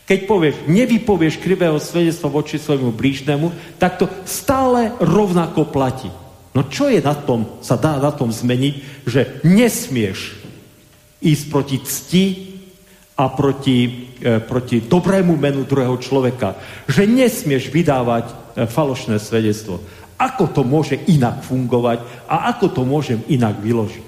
[0.06, 3.50] Keď povieš, nevypovieš krivého svedectva voči svojmu blížnemu,
[3.82, 6.14] tak to stále rovnako platí.
[6.54, 10.45] No čo je na tom, sa dá na tom zmeniť, že nesmieš
[11.22, 12.24] ísť proti cti
[13.16, 16.56] a proti, e, proti dobrému menu druhého človeka.
[16.84, 18.34] Že nesmieš vydávať e,
[18.68, 19.80] falošné svedectvo.
[20.16, 24.06] Ako to môže inak fungovať a ako to môžem inak vyložiť.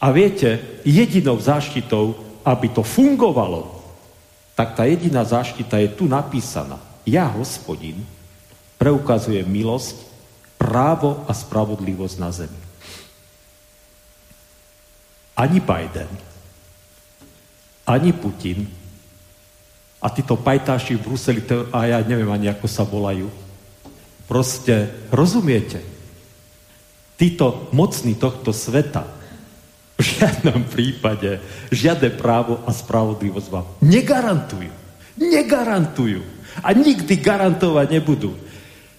[0.00, 3.72] A viete, jedinou záštitou, aby to fungovalo,
[4.52, 6.80] tak tá jediná záštita je tu napísaná.
[7.08, 8.04] Ja, hospodin,
[8.76, 10.04] preukazujem milosť,
[10.60, 12.65] právo a spravodlivosť na zemi.
[15.36, 16.08] Ani Biden,
[17.86, 18.64] ani Putin
[20.00, 21.40] a títo pajtáši v Bruseli,
[21.72, 23.28] a ja neviem ani, ako sa volajú,
[24.24, 25.84] proste rozumiete,
[27.16, 29.06] títo mocní tohto sveta
[29.96, 31.40] v žiadnom prípade
[31.72, 34.72] žiadne právo a spravodlivosť vám negarantujú.
[35.16, 36.20] Negarantujú.
[36.60, 38.36] A nikdy garantovať nebudú.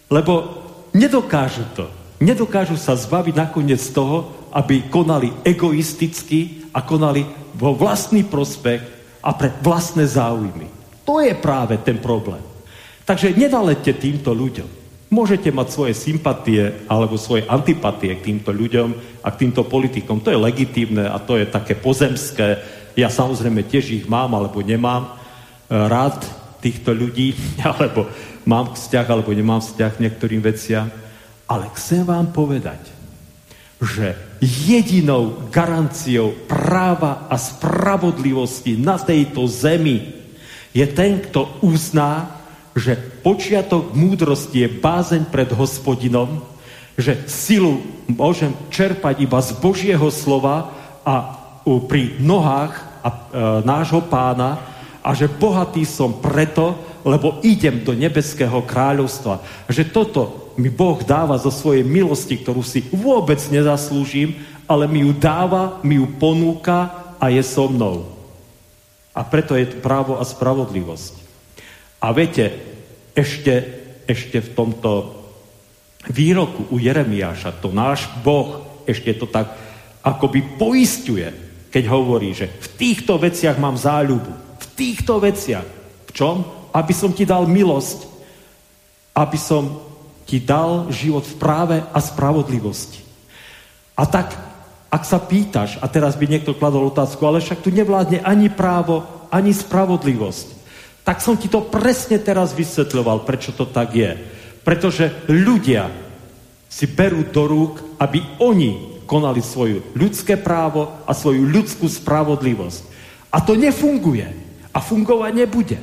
[0.09, 0.65] Lebo
[0.97, 1.85] nedokážu to.
[2.17, 7.25] Nedokážu sa zbaviť nakoniec toho, aby konali egoisticky a konali
[7.57, 8.81] vo vlastný prospech
[9.23, 10.67] a pre vlastné záujmy.
[11.03, 12.43] To je práve ten problém.
[13.07, 14.69] Takže nedalete týmto ľuďom.
[15.07, 20.19] Môžete mať svoje sympatie alebo svoje antipatie k týmto ľuďom a k týmto politikom.
[20.19, 22.59] To je legitímne a to je také pozemské.
[22.99, 25.11] Ja samozrejme tiež ich mám alebo nemám e,
[25.71, 26.27] rád
[26.59, 28.11] týchto ľudí, alebo
[28.43, 30.91] mám vzťah alebo nemám vzťah k niektorým veciam.
[31.47, 32.96] Ale chcem vám povedať,
[33.77, 40.17] že jedinou garanciou práva a spravodlivosti na tejto zemi
[40.73, 42.41] je ten, kto uzná,
[42.77, 46.41] že počiatok múdrosti je bázeň pred hospodinom,
[46.97, 50.73] že silu môžem čerpať iba z Božieho slova
[51.05, 53.15] a pri nohách a, e,
[53.65, 54.57] nášho pána
[55.05, 59.41] a že bohatý som preto, lebo idem do nebeského kráľovstva.
[59.69, 64.35] Že toto mi Boh dáva zo svojej milosti, ktorú si vôbec nezaslúžim,
[64.65, 68.09] ale mi ju dáva, mi ju ponúka a je so mnou.
[69.13, 71.13] A preto je to právo a spravodlivosť.
[72.01, 72.53] A viete,
[73.13, 73.53] ešte,
[74.05, 74.91] ešte v tomto
[76.09, 79.51] výroku u Jeremiáša, to náš Boh ešte to tak
[80.01, 81.27] akoby poistuje,
[81.67, 84.31] keď hovorí, že v týchto veciach mám záľubu.
[84.57, 85.67] V týchto veciach.
[86.07, 86.35] V čom?
[86.71, 88.07] Aby som ti dal milosť.
[89.11, 89.86] Aby som
[90.27, 92.99] ti dal život v práve a spravodlivosti.
[93.95, 94.35] A tak,
[94.91, 99.07] ak sa pýtaš, a teraz by niekto kladol otázku, ale však tu nevládne ani právo,
[99.31, 100.47] ani spravodlivosť,
[101.07, 104.19] tak som ti to presne teraz vysvetľoval, prečo to tak je.
[104.67, 105.87] Pretože ľudia
[106.67, 112.81] si berú do rúk, aby oni konali svoju ľudské právo a svoju ľudskú spravodlivosť.
[113.31, 114.27] A to nefunguje.
[114.75, 115.79] A fungovať nebude.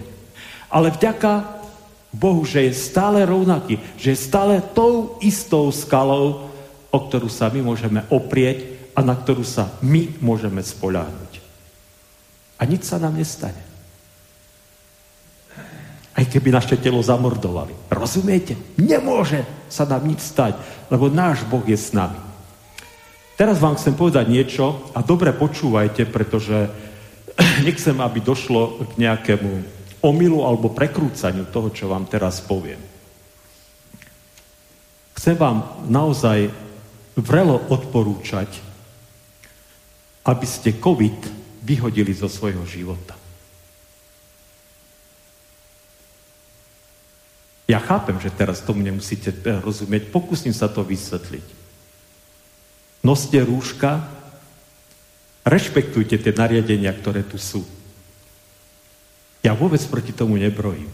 [0.69, 1.54] Ale vďaka
[2.15, 6.47] Bohu, že je stále rovnaký, že je stále tou istou skalou,
[6.95, 11.43] o ktorú sa my môžeme oprieť a na ktorú sa my môžeme spoľahnúť.
[12.55, 13.59] A nič sa nám nestane.
[16.15, 17.75] Aj keby naše telo zamordovali.
[17.91, 18.55] Rozumiete?
[18.79, 20.55] Nemôže sa nám nič stať,
[20.87, 22.15] lebo náš Boh je s nami.
[23.35, 26.71] Teraz vám chcem povedať niečo a dobre počúvajte, pretože
[27.67, 29.51] nechcem, aby došlo k nejakému
[30.05, 32.79] omylu alebo prekrúcaniu toho, čo vám teraz poviem.
[35.17, 36.53] Chcem vám naozaj
[37.17, 38.61] vrelo odporúčať,
[40.29, 41.21] aby ste COVID
[41.65, 43.17] vyhodili zo svojho života.
[47.65, 49.33] Ja chápem, že teraz tomu nemusíte
[49.65, 51.65] rozumieť, pokúsim sa to vysvetliť.
[53.01, 54.05] Noste rúška,
[55.49, 57.65] rešpektujte tie nariadenia, ktoré tu sú.
[59.45, 60.89] Ja vôbec proti tomu nebrojím.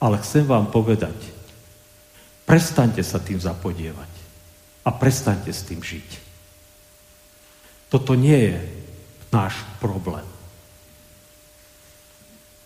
[0.00, 1.16] Ale chcem vám povedať,
[2.44, 4.12] prestaňte sa tým zapodievať
[4.84, 6.08] a prestaňte s tým žiť.
[7.88, 8.58] Toto nie je
[9.32, 10.24] náš problém.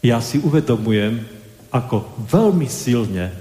[0.04, 1.24] Ja si uvedomujem,
[1.72, 3.32] ako veľmi silne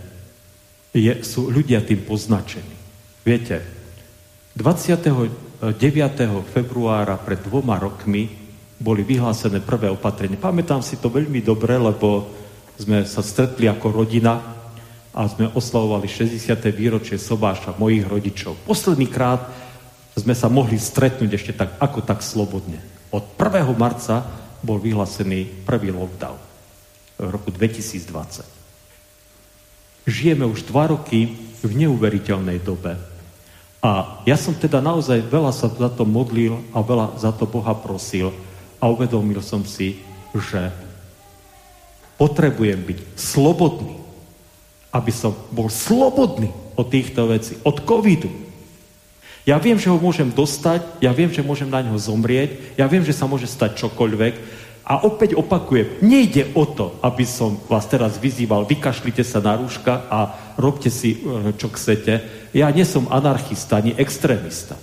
[0.94, 2.78] je, sú ľudia tým poznačení.
[3.26, 3.66] Viete,
[4.56, 5.74] 29.
[6.54, 8.43] februára pred dvoma rokmi
[8.84, 10.36] boli vyhlásené prvé opatrenie.
[10.36, 12.28] Pamätám si to veľmi dobre, lebo
[12.76, 14.44] sme sa stretli ako rodina
[15.16, 16.36] a sme oslavovali 60.
[16.76, 18.60] výročie sobáša mojich rodičov.
[18.68, 19.48] Posledný krát
[20.20, 22.84] sme sa mohli stretnúť ešte tak, ako tak slobodne.
[23.16, 23.72] Od 1.
[23.80, 24.20] marca
[24.60, 26.36] bol vyhlásený prvý lockdown
[27.24, 28.44] v roku 2020.
[30.04, 31.32] Žijeme už dva roky
[31.64, 33.00] v neuveriteľnej dobe.
[33.80, 37.72] A ja som teda naozaj veľa sa za to modlil a veľa za to Boha
[37.76, 38.36] prosil,
[38.84, 40.04] a uvedomil som si,
[40.36, 40.68] že
[42.20, 43.96] potrebujem byť slobodný,
[44.92, 48.28] aby som bol slobodný od týchto vecí, od covidu.
[49.48, 53.08] Ja viem, že ho môžem dostať, ja viem, že môžem na ňo zomrieť, ja viem,
[53.08, 58.20] že sa môže stať čokoľvek, A opäť opakujem, nejde o to, aby som vás teraz
[58.20, 62.20] vyzýval, vykašlite sa na rúška a robte si, e, čo chcete.
[62.52, 64.76] Ja nie som anarchista, ani extrémista.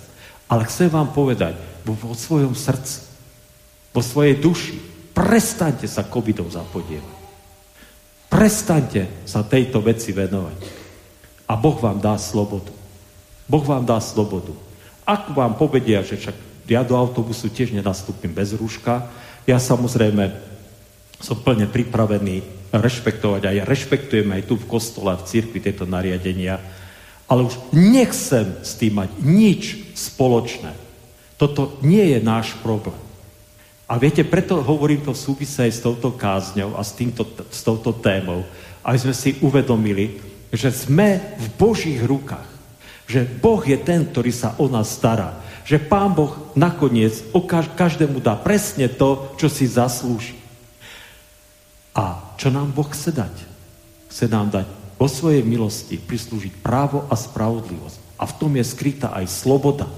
[0.49, 1.53] Ale chcem vám povedať,
[1.85, 3.10] vo, vo svojom srdci,
[3.91, 4.75] vo svojej duši,
[5.11, 7.19] prestaňte sa covidom zapodievať.
[8.31, 10.59] Prestaňte sa tejto veci venovať.
[11.51, 12.71] A Boh vám dá slobodu.
[13.51, 14.55] Boh vám dá slobodu.
[15.03, 16.37] Ak vám povedia, že však
[16.71, 19.11] ja do autobusu tiež nenastúpim bez rúška,
[19.43, 20.31] ja samozrejme
[21.19, 22.39] som plne pripravený
[22.71, 26.63] rešpektovať a ja rešpektujem aj tu v kostole, v cirkvi tieto nariadenia,
[27.27, 29.61] ale už nechcem s tým mať nič
[29.91, 30.71] spoločné.
[31.35, 33.10] Toto nie je náš problém.
[33.91, 37.59] A viete, preto hovorím to v súvise aj s touto kázňou a s, týmto, s
[37.59, 38.47] touto témou,
[38.87, 40.15] aby sme si uvedomili,
[40.47, 42.47] že sme v Božích rukách.
[43.11, 47.23] Že Boh je ten, ktorý sa o nás stará že Pán Boh nakoniec
[47.77, 50.37] každému dá presne to, čo si zaslúži.
[51.95, 53.35] A čo nám Boh chce dať?
[54.11, 54.67] Chce nám dať
[54.99, 57.97] vo svojej milosti prislúžiť právo a spravodlivosť.
[58.19, 59.89] A v tom je skrytá aj sloboda.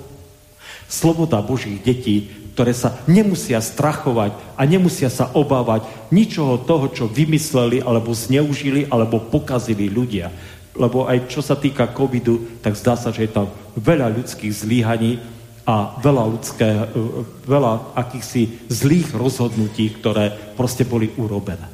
[0.87, 7.81] Sloboda Božích detí, ktoré sa nemusia strachovať a nemusia sa obávať ničoho toho, čo vymysleli,
[7.81, 10.29] alebo zneužili, alebo pokazili ľudia.
[10.77, 15.33] Lebo aj čo sa týka covidu, tak zdá sa, že je tam veľa ľudských zlíhaní,
[15.63, 16.87] a veľa ľudské, e,
[17.47, 21.71] veľa akýchsi zlých rozhodnutí, ktoré proste boli urobené.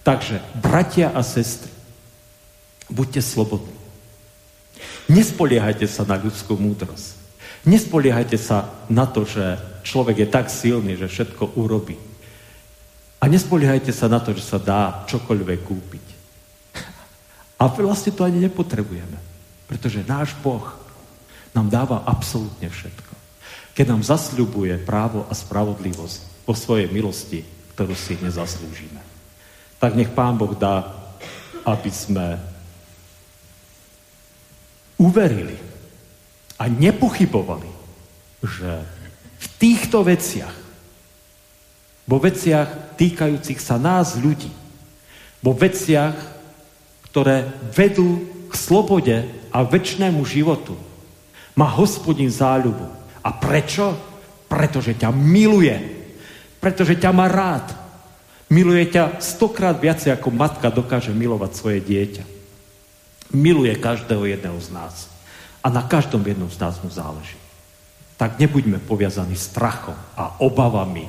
[0.00, 1.68] Takže, bratia a sestry,
[2.88, 3.76] buďte slobodní.
[5.12, 7.20] Nespoliehajte sa na ľudskú múdrosť.
[7.68, 11.96] Nespoliehajte sa na to, že človek je tak silný, že všetko urobí.
[13.18, 16.06] A nespoliehajte sa na to, že sa dá čokoľvek kúpiť.
[17.58, 19.18] A vlastne to ani nepotrebujeme.
[19.66, 20.62] Pretože náš Boh
[21.56, 23.08] nám dáva absolútne všetko
[23.78, 27.46] keď nám zasľubuje právo a spravodlivosť po svojej milosti,
[27.78, 28.98] ktorú si nezaslúžime.
[29.78, 30.82] Tak nech Pán Boh dá,
[31.62, 32.42] aby sme
[34.98, 35.54] uverili
[36.58, 37.70] a nepochybovali,
[38.42, 38.82] že
[39.38, 40.56] v týchto veciach,
[42.08, 44.50] vo veciach týkajúcich sa nás ľudí,
[45.38, 46.16] vo veciach,
[47.08, 49.16] ktoré vedú k slobode
[49.52, 50.74] a väčšnému životu,
[51.58, 52.86] má hospodin záľubu
[53.22, 53.98] a prečo?
[54.48, 55.76] Pretože ťa miluje.
[56.62, 57.68] Pretože ťa má rád.
[58.48, 62.24] Miluje ťa stokrát viacej, ako matka dokáže milovať svoje dieťa.
[63.36, 65.12] Miluje každého jedného z nás.
[65.60, 67.36] A na každom jednom z nás mu záleží.
[68.18, 71.06] Tak nebuďme poviazaní strachom a obavami,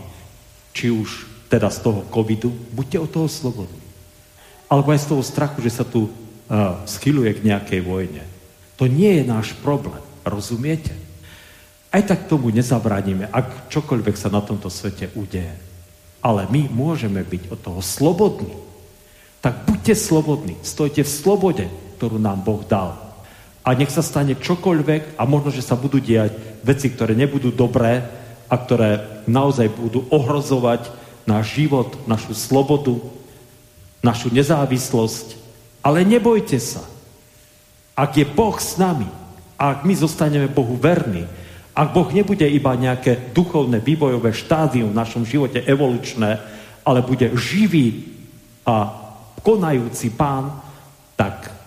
[0.72, 3.82] či už teda z toho covidu, buďte od toho slobodní.
[4.70, 8.22] Alebo aj z toho strachu, že sa tu uh, schyluje k nejakej vojne.
[8.78, 9.98] To nie je náš problém.
[10.22, 10.94] Rozumiete?
[11.90, 15.58] Aj tak tomu nezabránime, ak čokoľvek sa na tomto svete udeje.
[16.22, 18.54] Ale my môžeme byť od toho slobodní.
[19.42, 21.66] Tak buďte slobodní, stojte v slobode,
[21.98, 23.09] ktorú nám Boh dal.
[23.70, 26.34] A nech sa stane čokoľvek a možno, že sa budú diať
[26.66, 28.02] veci, ktoré nebudú dobré
[28.50, 30.90] a ktoré naozaj budú ohrozovať
[31.30, 32.98] náš život, našu slobodu,
[34.02, 35.38] našu nezávislosť.
[35.86, 36.82] Ale nebojte sa.
[37.94, 39.06] Ak je Boh s nami,
[39.54, 41.30] a ak my zostaneme Bohu verní,
[41.78, 46.42] ak Boh nebude iba nejaké duchovné vývojové štádium v našom živote evolučné,
[46.82, 48.02] ale bude živý
[48.66, 48.98] a
[49.46, 50.58] konajúci pán,
[51.14, 51.59] tak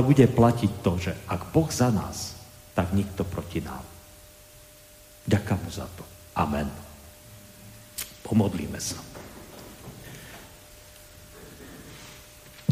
[0.00, 2.32] bude platiť to, že ak Boh za nás,
[2.72, 3.84] tak nikto proti nám.
[5.28, 6.02] Ďakujem mu za to.
[6.32, 6.72] Amen.
[8.24, 8.96] Pomodlíme sa.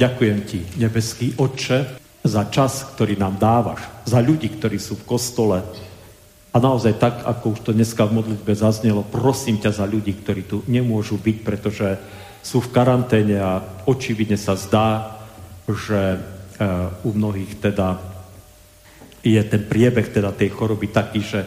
[0.01, 5.61] Ďakujem ti, nebeský Otče, za čas, ktorý nám dávaš, za ľudí, ktorí sú v kostole,
[6.51, 10.43] a naozaj tak, ako už to dneska v modlitbe zaznelo, prosím ťa za ľudí, ktorí
[10.49, 11.95] tu nemôžu byť, pretože
[12.43, 15.21] sú v karanténe a očividne sa zdá,
[15.71, 16.19] že
[17.05, 17.97] u mnohých teda
[19.21, 21.41] je ten priebeh teda tej choroby taký, že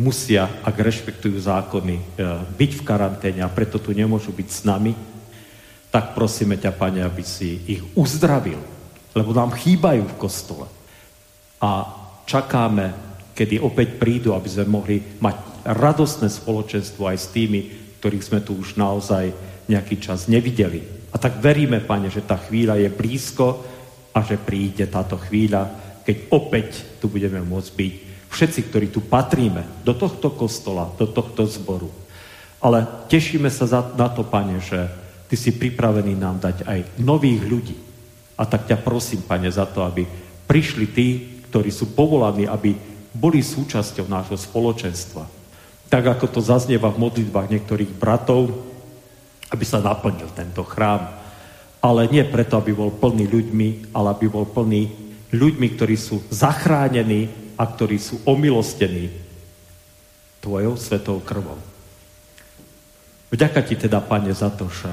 [0.00, 4.96] musia, ak rešpektujú zákony, uh, byť v karanténe a preto tu nemôžu byť s nami,
[5.92, 8.56] tak prosíme ťa, Pane, aby si ich uzdravil,
[9.12, 10.66] lebo nám chýbajú v kostole.
[11.60, 11.84] A
[12.24, 17.60] čakáme kedy opäť prídu, aby sme mohli mať radostné spoločenstvo aj s tými,
[17.96, 19.32] ktorých sme tu už naozaj
[19.64, 20.84] nejaký čas nevideli.
[21.08, 23.64] A tak veríme, Pane, že tá chvíľa je blízko
[24.10, 25.70] a že príde táto chvíľa,
[26.02, 27.94] keď opäť tu budeme môcť byť
[28.30, 31.90] všetci, ktorí tu patríme, do tohto kostola, do tohto zboru.
[32.62, 34.86] Ale tešíme sa za, na to, Pane, že
[35.30, 37.78] Ty si pripravený nám dať aj nových ľudí.
[38.34, 40.02] A tak ťa prosím, Pane, za to, aby
[40.50, 41.08] prišli tí,
[41.46, 42.74] ktorí sú povolaní, aby
[43.14, 45.26] boli súčasťou nášho spoločenstva.
[45.90, 48.50] Tak ako to zaznieva v modlitbách niektorých bratov,
[49.50, 51.19] aby sa naplnil tento chrám.
[51.80, 54.92] Ale nie preto, aby bol plný ľuďmi, ale aby bol plný
[55.32, 59.08] ľuďmi, ktorí sú zachránení a ktorí sú omilostení
[60.40, 61.60] tvojou svetou krvou.
[63.30, 64.90] Vďaka ti teda, Pane, za to, že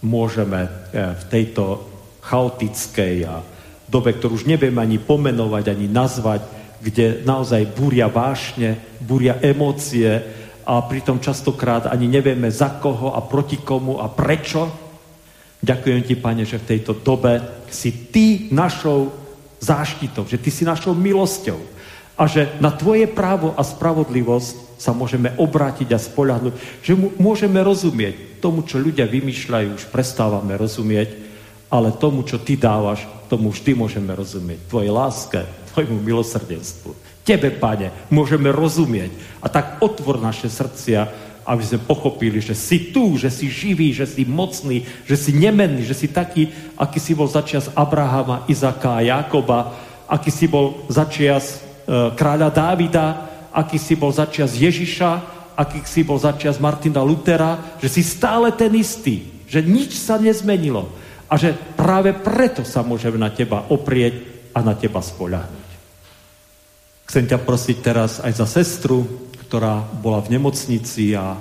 [0.00, 1.84] môžeme eh, v tejto
[2.20, 3.42] chaotickej a
[3.90, 6.46] dobe, ktorú už neviem ani pomenovať, ani nazvať,
[6.80, 10.08] kde naozaj búria vášne, búria emócie
[10.64, 14.89] a pritom častokrát ani nevieme za koho a proti komu a prečo.
[15.60, 19.12] Ďakujem ti, Pane, že v tejto dobe si ty našou
[19.60, 21.60] záštitou, že ty si našou milosťou
[22.16, 28.40] a že na tvoje právo a spravodlivosť sa môžeme obrátiť a spoľahnúť, že môžeme rozumieť
[28.40, 31.12] tomu, čo ľudia vymýšľajú, už prestávame rozumieť,
[31.68, 34.58] ale tomu, čo ty dávaš, tomu vždy môžeme rozumieť.
[34.72, 35.40] Tvojej láske,
[35.76, 36.90] tvojmu milosrdenstvu.
[37.22, 39.12] Tebe, pane, môžeme rozumieť.
[39.44, 41.06] A tak otvor naše srdcia,
[41.44, 45.82] aby sme pochopili, že si tu, že si živý, že si mocný, že si nemenný,
[45.82, 49.74] že si taký, aký si bol začias Abrahama, Izaka Jakoba,
[50.06, 53.06] aký si bol začias e, kráľa Dávida,
[53.50, 55.10] aký si bol začias Ježiša,
[55.58, 60.88] aký si bol začias Martina Lutera, že si stále ten istý, že nič sa nezmenilo
[61.30, 64.14] a že práve preto sa môžeme na teba oprieť
[64.50, 65.70] a na teba spoľahnúť.
[67.06, 71.34] Chcem ťa prosiť teraz aj za sestru, ktorá bola v nemocnici a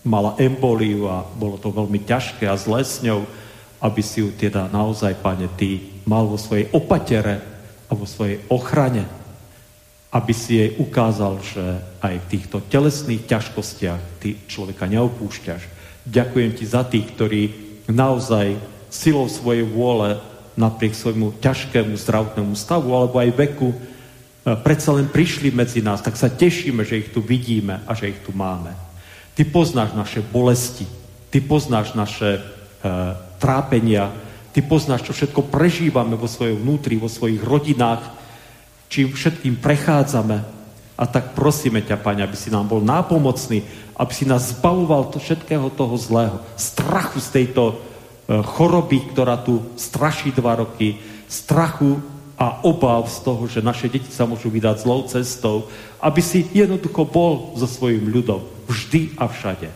[0.00, 3.28] mala emboliu a bolo to veľmi ťažké a zlé s ňou,
[3.84, 7.44] aby si ju teda naozaj, pane, ty mal vo svojej opatere
[7.84, 9.04] a vo svojej ochrane,
[10.08, 11.64] aby si jej ukázal, že
[12.00, 15.62] aj v týchto telesných ťažkostiach ty človeka neopúšťaš.
[16.08, 17.42] Ďakujem ti za tých, ktorí
[17.92, 18.56] naozaj
[18.88, 20.16] silou svojej vôle
[20.56, 23.76] napriek svojmu ťažkému zdravotnému stavu alebo aj veku e,
[24.44, 28.20] predsa len prišli medzi nás, tak sa tešíme, že ich tu vidíme a že ich
[28.24, 28.72] tu máme.
[29.36, 30.88] Ty poznáš naše bolesti,
[31.28, 32.42] ty poznáš naše e,
[33.36, 34.08] trápenia,
[34.56, 38.00] ty poznáš, čo všetko prežívame vo svojom vnútri, vo svojich rodinách,
[38.88, 40.42] čím všetkým prechádzame.
[41.00, 43.64] A tak prosíme ťa, Pane, aby si nám bol nápomocný,
[43.96, 47.74] aby si nás zbavoval to všetkého toho zlého, strachu z tejto e,
[48.40, 50.96] choroby, ktorá tu straší dva roky,
[51.28, 55.68] strachu a obav z toho, že naše deti sa môžu vydať zlou cestou,
[56.00, 59.68] aby si jednoducho bol so svojím ľudom vždy a všade.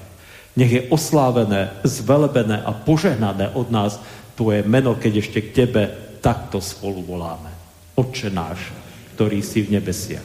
[0.56, 4.00] Nech je oslávené, zvelebené a požehnané od nás
[4.32, 5.82] tvoje meno, keď ešte k tebe
[6.24, 7.52] takto spolu voláme.
[8.00, 8.72] Otče náš,
[9.12, 10.24] ktorý si v nebesiach.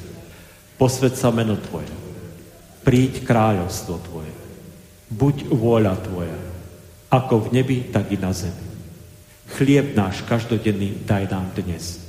[0.80, 2.10] Posved sa meno tvoje
[2.90, 4.34] príď kráľovstvo Tvoje.
[5.14, 6.40] Buď vôľa Tvoja,
[7.14, 8.66] ako v nebi, tak i na zemi.
[9.54, 12.09] Chlieb náš každodenný daj nám dnes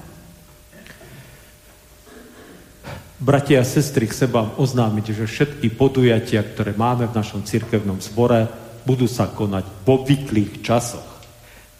[3.21, 8.49] Bratia a sestry, chcem vám oznámiť, že všetky podujatia, ktoré máme v našom cirkevnom zbore,
[8.81, 11.05] budú sa konať v obvyklých časoch.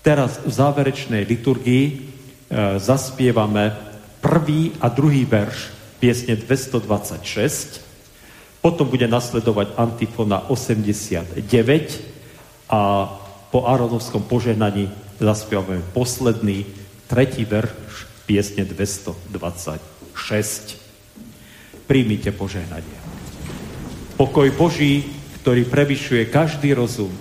[0.06, 1.98] Teraz v záverečnej liturgii e,
[2.78, 3.74] zaspievame
[4.22, 7.90] prvý a druhý verš piesne 226
[8.62, 11.42] potom bude nasledovať antifona 89
[12.70, 12.82] a
[13.50, 16.70] po Aronovskom požehnaní zaspievame posledný,
[17.10, 20.81] tretí verš piesne 226.
[21.92, 22.96] Príjmite požehnanie.
[24.16, 25.04] Pokoj Boží,
[25.44, 27.12] ktorý prevyšuje každý rozum,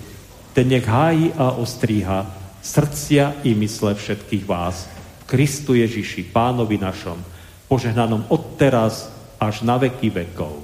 [0.55, 2.23] ten nech hájí a ostríha
[2.63, 4.87] srdcia i mysle všetkých vás
[5.27, 7.19] Kristu Ježiši, Pánovi našom,
[7.67, 10.63] požehnanom od teraz až na veky vekov.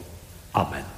[0.55, 0.96] Amen.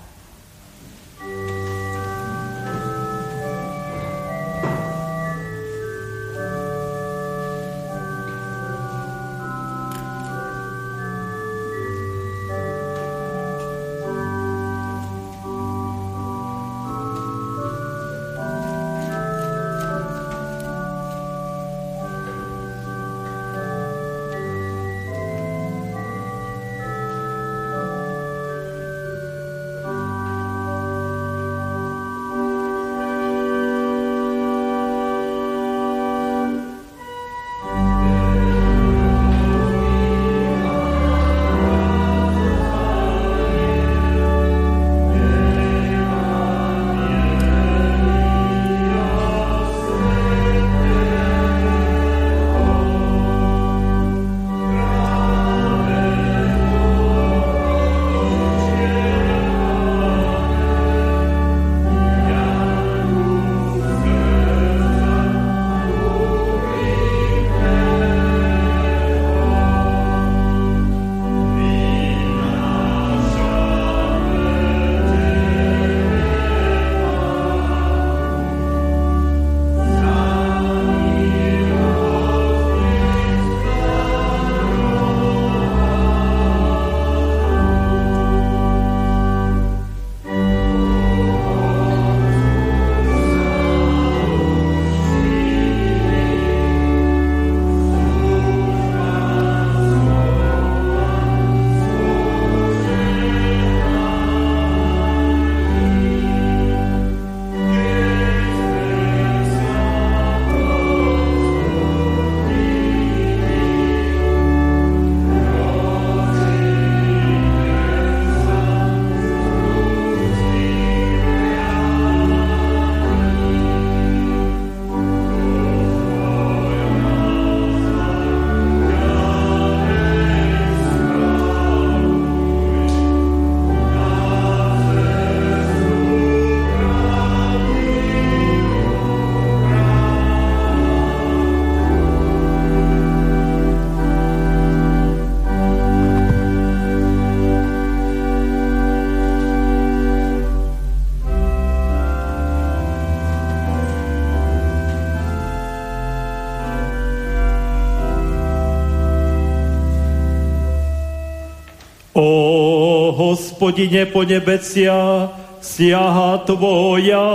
[163.60, 165.28] Hospodine po nebecia,
[165.60, 167.28] siaha tvoja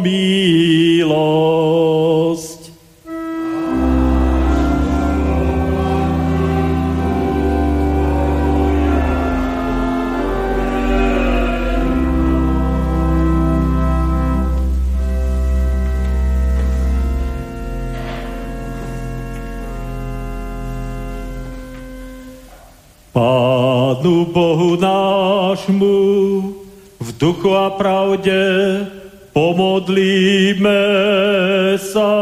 [0.00, 1.28] milosť.
[23.88, 25.96] Pánu Bohu nášmu
[27.00, 28.36] v duchu a pravde
[29.32, 30.84] pomodlíme
[31.80, 32.12] sa.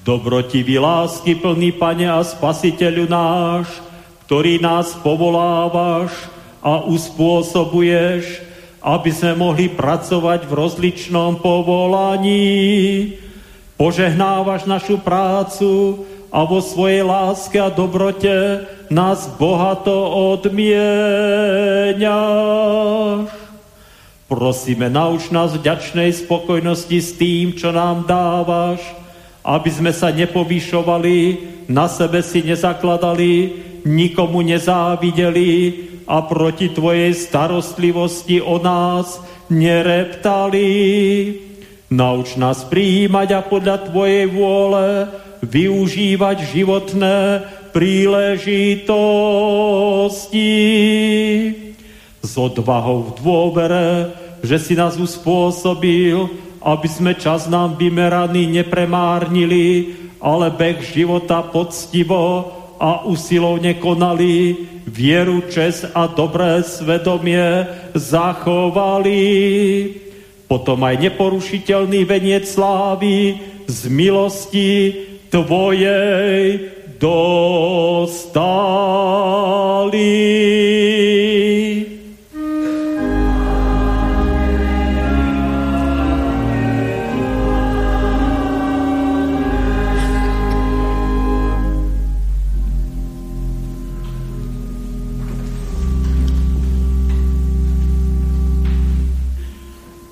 [0.00, 3.68] Dobrotivý lásky plný Pane a Spasiteľu náš,
[4.24, 6.16] ktorý nás povolávaš
[6.64, 8.40] a uspôsobuješ,
[8.80, 13.20] aby sme mohli pracovať v rozličnom povolaní.
[13.76, 19.92] Požehnávaš našu prácu a vo svojej láske a dobrote nás bohato
[20.36, 22.08] odmieňaš.
[24.28, 28.84] Prosíme, nauč nás vďačnej spokojnosti s tým, čo nám dávaš,
[29.40, 31.18] aby sme sa nepovýšovali,
[31.72, 33.56] na sebe si nezakladali,
[33.88, 35.52] nikomu nezávideli
[36.04, 39.16] a proti Tvojej starostlivosti o nás
[39.48, 40.68] nereptali.
[41.88, 45.08] Nauč nás prijímať a podľa Tvojej vôle
[45.40, 47.16] využívať životné
[47.72, 48.88] príležitosti
[52.22, 54.12] s odvahou v dôvere,
[54.44, 56.28] že si nás uspôsobil,
[56.62, 65.84] aby sme čas nám vymeraný nepremárnili, ale beh života poctivo a usilovne konali, vieru, čes
[65.84, 69.20] a dobré svedomie zachovali.
[70.48, 73.36] Potom aj neporušiteľný veniec slávy
[73.68, 74.70] z milosti
[75.28, 78.58] Tvojej dostali.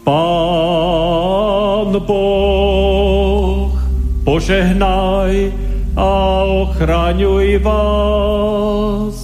[0.06, 3.74] Pán Boh,
[4.22, 5.65] požehnaj
[5.96, 9.16] a ochraňuj vás.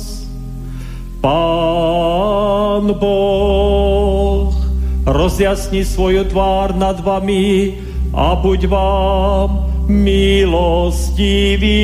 [1.20, 4.56] Pán Boh,
[5.04, 7.76] rozjasni svoju tvár nad vami
[8.16, 11.78] a buď vám milostivý.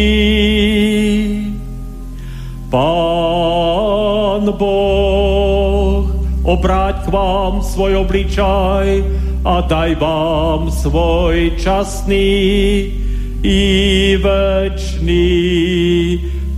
[2.73, 6.05] Pán Boh,
[6.43, 9.05] obráť k vám svoj obličaj
[9.45, 13.08] a daj vám svoj časný
[13.43, 15.31] i večný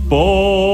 [0.09, 0.71] pokoj.